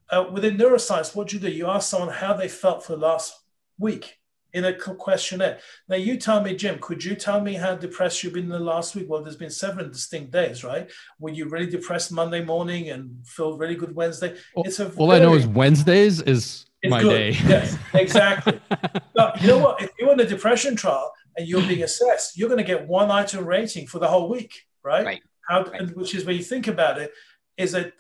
[0.09, 1.49] Uh, within neuroscience, what do you do?
[1.49, 3.33] You ask someone how they felt for the last
[3.79, 4.17] week
[4.55, 5.59] in a questionnaire.
[5.89, 8.59] Now, you tell me, Jim, could you tell me how depressed you've been in the
[8.59, 9.07] last week?
[9.09, 10.89] Well, there's been seven distinct days, right?
[11.19, 14.37] Were you really depressed Monday morning and feel really good Wednesday?
[14.55, 17.09] It's a all very, I know is Wednesdays is my good.
[17.09, 17.29] day.
[17.47, 18.61] yes, exactly.
[19.13, 19.81] but you know what?
[19.81, 23.11] If you're in a depression trial and you're being assessed, you're going to get one
[23.11, 24.53] item rating for the whole week,
[24.83, 25.05] right?
[25.05, 25.21] Right.
[25.49, 25.95] How, right.
[25.97, 27.11] which is when you think about it,
[27.57, 27.91] is a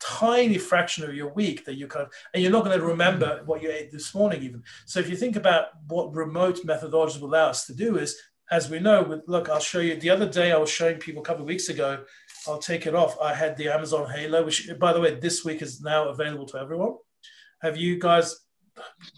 [0.00, 3.26] tiny fraction of your week that you kind of, and you're not going to remember
[3.26, 3.46] mm-hmm.
[3.46, 4.62] what you ate this morning even.
[4.86, 8.16] So if you think about what remote methodologies will allow us to do is,
[8.50, 9.94] as we know, with, look, I'll show you.
[9.94, 12.04] The other day I was showing people a couple of weeks ago.
[12.48, 13.16] I'll take it off.
[13.20, 16.58] I had the Amazon Halo, which, by the way, this week is now available to
[16.58, 16.94] everyone.
[17.62, 18.40] Have you guys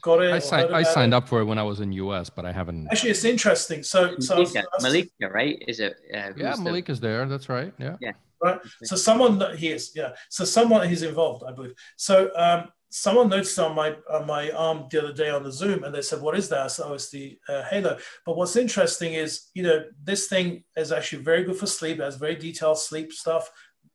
[0.00, 0.32] got it?
[0.32, 1.16] I signed, I signed it?
[1.16, 2.88] up for it when I was in US, but I haven't.
[2.90, 3.82] Actually, it's interesting.
[3.82, 5.62] So, Malika, so Malika right?
[5.68, 5.94] Is it?
[6.14, 6.92] Uh, yeah, Malik the...
[6.92, 7.26] is there.
[7.26, 7.72] That's right.
[7.78, 7.96] Yeah.
[8.00, 8.12] Yeah.
[8.42, 8.60] Right.
[8.82, 10.10] So someone he is, yeah.
[10.28, 11.74] So someone he's involved, I believe.
[11.96, 15.84] So um, someone noticed on my on my arm the other day on the Zoom,
[15.84, 17.98] and they said, "What is that?" So it's the uh, Halo.
[18.26, 21.98] But what's interesting is, you know, this thing is actually very good for sleep.
[21.98, 23.50] It has very detailed sleep stuff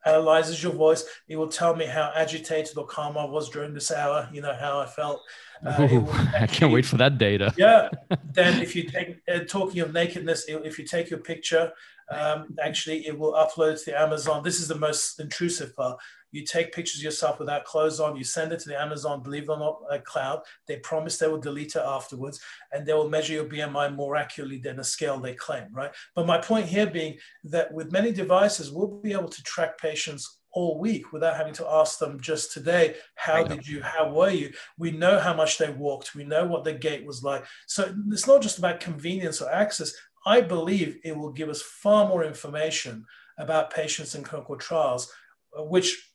[0.08, 1.06] analyzes your voice.
[1.28, 4.30] It will tell me how agitated or calm I was during this hour.
[4.32, 5.22] You know how I felt.
[5.66, 6.08] Uh, Ooh,
[6.40, 7.54] I can't wait for that data.
[7.58, 7.90] yeah.
[8.32, 11.72] Then, if you take uh, talking of nakedness, if you take your picture,
[12.10, 14.44] um, actually it will upload to the Amazon.
[14.44, 16.00] This is the most intrusive part.
[16.32, 19.50] You take pictures yourself without clothes on, you send it to the Amazon, believe it
[19.50, 20.42] or not, a cloud.
[20.68, 22.42] They promise they will delete it afterwards
[22.74, 25.92] and they will measure your BMI more accurately than a scale they claim, right?
[26.16, 30.40] But my point here being that with many devices, we'll be able to track patients
[30.52, 34.52] all week without having to ask them just today, how did you, how were you?
[34.78, 37.46] We know how much they walked, we know what their gait was like.
[37.68, 39.94] So it's not just about convenience or access.
[40.28, 43.06] I believe it will give us far more information
[43.38, 45.12] about patients in clinical trials,
[45.58, 46.12] which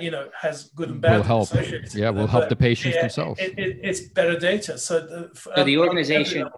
[0.00, 1.16] you know has good and bad.
[1.16, 1.48] Will help.
[1.94, 3.40] Yeah, will help the patients it, themselves.
[3.40, 4.76] It, it, it's better data.
[4.76, 6.48] So the, so the organization,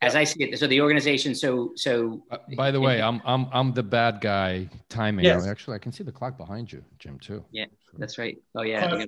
[0.00, 1.34] as I see it, so the organization.
[1.34, 2.22] So so.
[2.30, 5.24] Uh, by the way, I'm I'm I'm the bad guy timing.
[5.24, 5.46] Yes.
[5.46, 7.44] Actually, I can see the clock behind you, Jim, too.
[7.50, 7.66] Yeah,
[7.98, 8.38] that's right.
[8.54, 9.04] Oh yeah.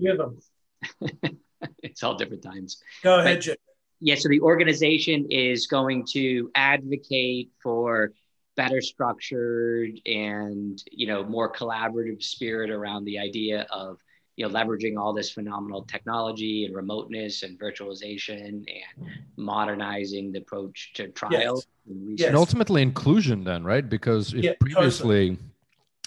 [1.83, 2.83] it's all different times.
[3.03, 3.57] Go ahead, but, Jim.
[4.05, 8.13] Yeah, so the organization is going to advocate for
[8.55, 13.97] better structured and you know more collaborative spirit around the idea of
[14.37, 20.93] you know leveraging all this phenomenal technology and remoteness and virtualization and modernizing the approach
[20.93, 21.97] to trials yes.
[21.97, 22.29] and, yes.
[22.29, 25.39] and, ultimately inclusion then right because if yeah, previously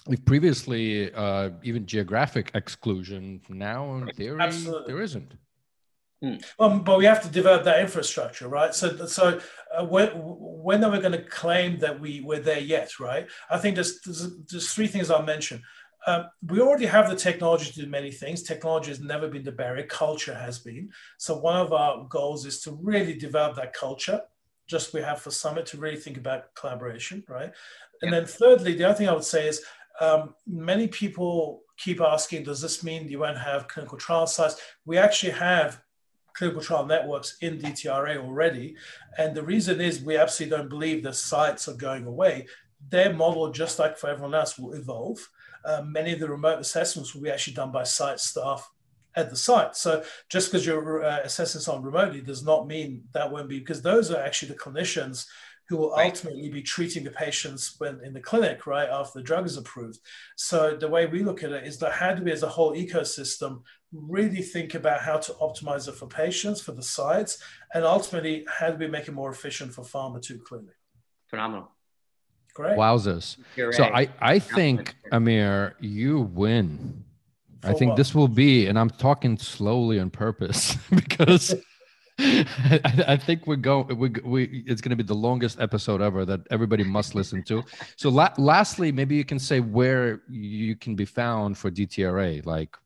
[0.08, 4.92] if previously uh, even geographic exclusion now in theory Absolutely.
[4.92, 5.32] there isn't
[6.22, 6.44] Mm.
[6.58, 8.74] Well, but we have to develop that infrastructure, right?
[8.74, 9.40] So, so
[9.76, 13.28] uh, when, when are we going to claim that we we're there yet, right?
[13.50, 15.62] I think there's there's, there's three things I'll mention.
[16.06, 18.42] Um, we already have the technology to do many things.
[18.42, 20.90] Technology has never been the barrier; culture has been.
[21.18, 24.20] So, one of our goals is to really develop that culture.
[24.66, 27.52] Just we have for Summit to really think about collaboration, right?
[28.02, 29.64] And then, thirdly, the other thing I would say is
[30.00, 34.60] um, many people keep asking, does this mean you won't have clinical trial sites?
[34.84, 35.80] We actually have
[36.38, 38.76] clinical trial networks in DTRA already.
[39.18, 42.46] And the reason is we absolutely don't believe the sites are going away.
[42.90, 45.18] Their model, just like for everyone else, will evolve.
[45.64, 48.70] Uh, many of the remote assessments will be actually done by site staff
[49.16, 49.74] at the site.
[49.76, 53.82] So just because you're uh, assessing someone remotely does not mean that won't be, because
[53.82, 55.26] those are actually the clinicians
[55.68, 56.06] who will right.
[56.06, 59.98] ultimately be treating the patients when in the clinic, right, after the drug is approved.
[60.36, 62.74] So the way we look at it is that how do we as a whole
[62.74, 63.62] ecosystem
[63.92, 67.42] really think about how to optimize it for patients, for the sites,
[67.74, 70.72] and ultimately how do we make it more efficient for pharma too clearly.
[71.26, 71.70] Phenomenal.
[72.54, 72.76] Great.
[72.76, 73.36] Wowzers.
[73.74, 77.04] So I, I think, Amir, you win.
[77.60, 77.96] For I think what?
[77.96, 81.54] this will be, and I'm talking slowly on purpose because
[82.20, 83.96] I, I, think we're going.
[83.96, 87.62] We, we it's going to be the longest episode ever that everybody must listen to.
[87.96, 92.44] So, la- lastly, maybe you can say where you can be found for DTRA.
[92.44, 92.76] Like,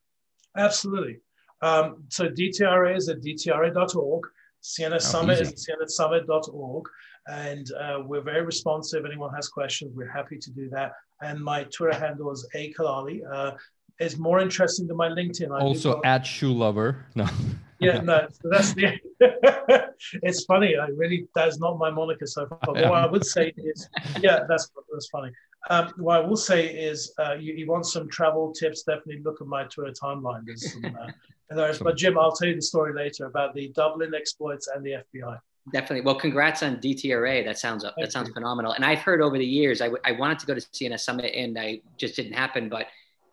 [0.56, 1.20] absolutely.
[1.62, 4.24] Um, so DTRA is at dtra.org.
[4.62, 5.54] CNS oh, Summit easy.
[5.54, 5.68] is
[5.98, 6.84] cnssummit.org.
[7.28, 9.04] And uh, we're very responsive.
[9.06, 10.92] Anyone has questions, we're happy to do that.
[11.20, 13.20] And my Twitter handle is a kalali.
[13.30, 13.52] Uh,
[14.00, 15.56] is more interesting than my LinkedIn.
[15.56, 17.06] I also at shoe lover.
[17.14, 17.26] No.
[17.82, 18.98] yeah, no, that's the.
[20.22, 20.76] it's funny.
[20.76, 22.58] I really that's not my moniker so far.
[22.62, 23.88] But what I would say is,
[24.20, 25.32] yeah, that's that's funny.
[25.70, 28.82] Um, what I will say is, uh, you, you, want some travel tips?
[28.82, 30.44] Definitely look at my Twitter timeline.
[30.44, 31.06] There's some, uh,
[31.50, 35.04] there's, but Jim, I'll tell you the story later about the Dublin exploits and the
[35.14, 35.38] FBI.
[35.72, 36.00] definitely.
[36.00, 37.44] Well, congrats on DTRA.
[37.44, 38.34] That sounds Thank that sounds you.
[38.34, 38.72] phenomenal.
[38.72, 41.56] And I've heard over the years, I, I wanted to go to CNS Summit and
[41.56, 42.86] I just didn't happen, but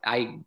[0.05, 0.39] I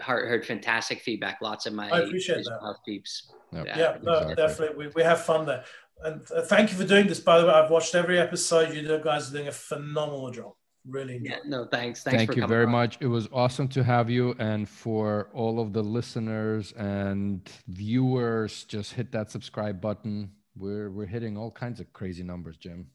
[0.00, 1.40] heard, heard fantastic feedback.
[1.40, 2.76] Lots of my I appreciate that.
[2.86, 3.30] peeps.
[3.52, 3.66] Yep.
[3.66, 4.86] Yeah, yeah no, definitely.
[4.86, 5.64] We, we have fun there.
[6.02, 7.20] And uh, thank you for doing this.
[7.20, 8.74] By the way, I've watched every episode.
[8.74, 10.52] You guys are doing a phenomenal job.
[10.86, 11.18] Really.
[11.22, 11.38] Yeah.
[11.46, 12.02] No, thanks.
[12.02, 12.18] Thanks.
[12.18, 12.72] Thank you very on.
[12.72, 12.98] much.
[13.00, 18.92] It was awesome to have you, and for all of the listeners and viewers, just
[18.92, 20.32] hit that subscribe button.
[20.56, 22.88] We're we're hitting all kinds of crazy numbers, Jim.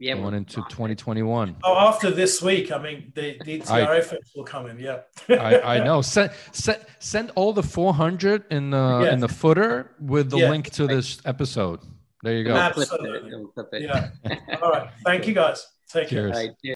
[0.00, 1.56] Yeah, going into 2021.
[1.64, 4.78] Oh, after this week, I mean, the, the TRF will come in.
[4.78, 6.02] Yeah, I, I know.
[6.08, 9.12] Send, send send all the 400 in the yes.
[9.12, 10.50] in the footer with the yeah.
[10.50, 11.80] link to this episode.
[12.22, 12.54] There you go.
[12.54, 13.46] Absolutely.
[13.72, 14.10] Yeah.
[14.62, 14.88] all right.
[15.04, 15.66] Thank you, guys.
[15.88, 16.32] Take Cheers.
[16.32, 16.54] care.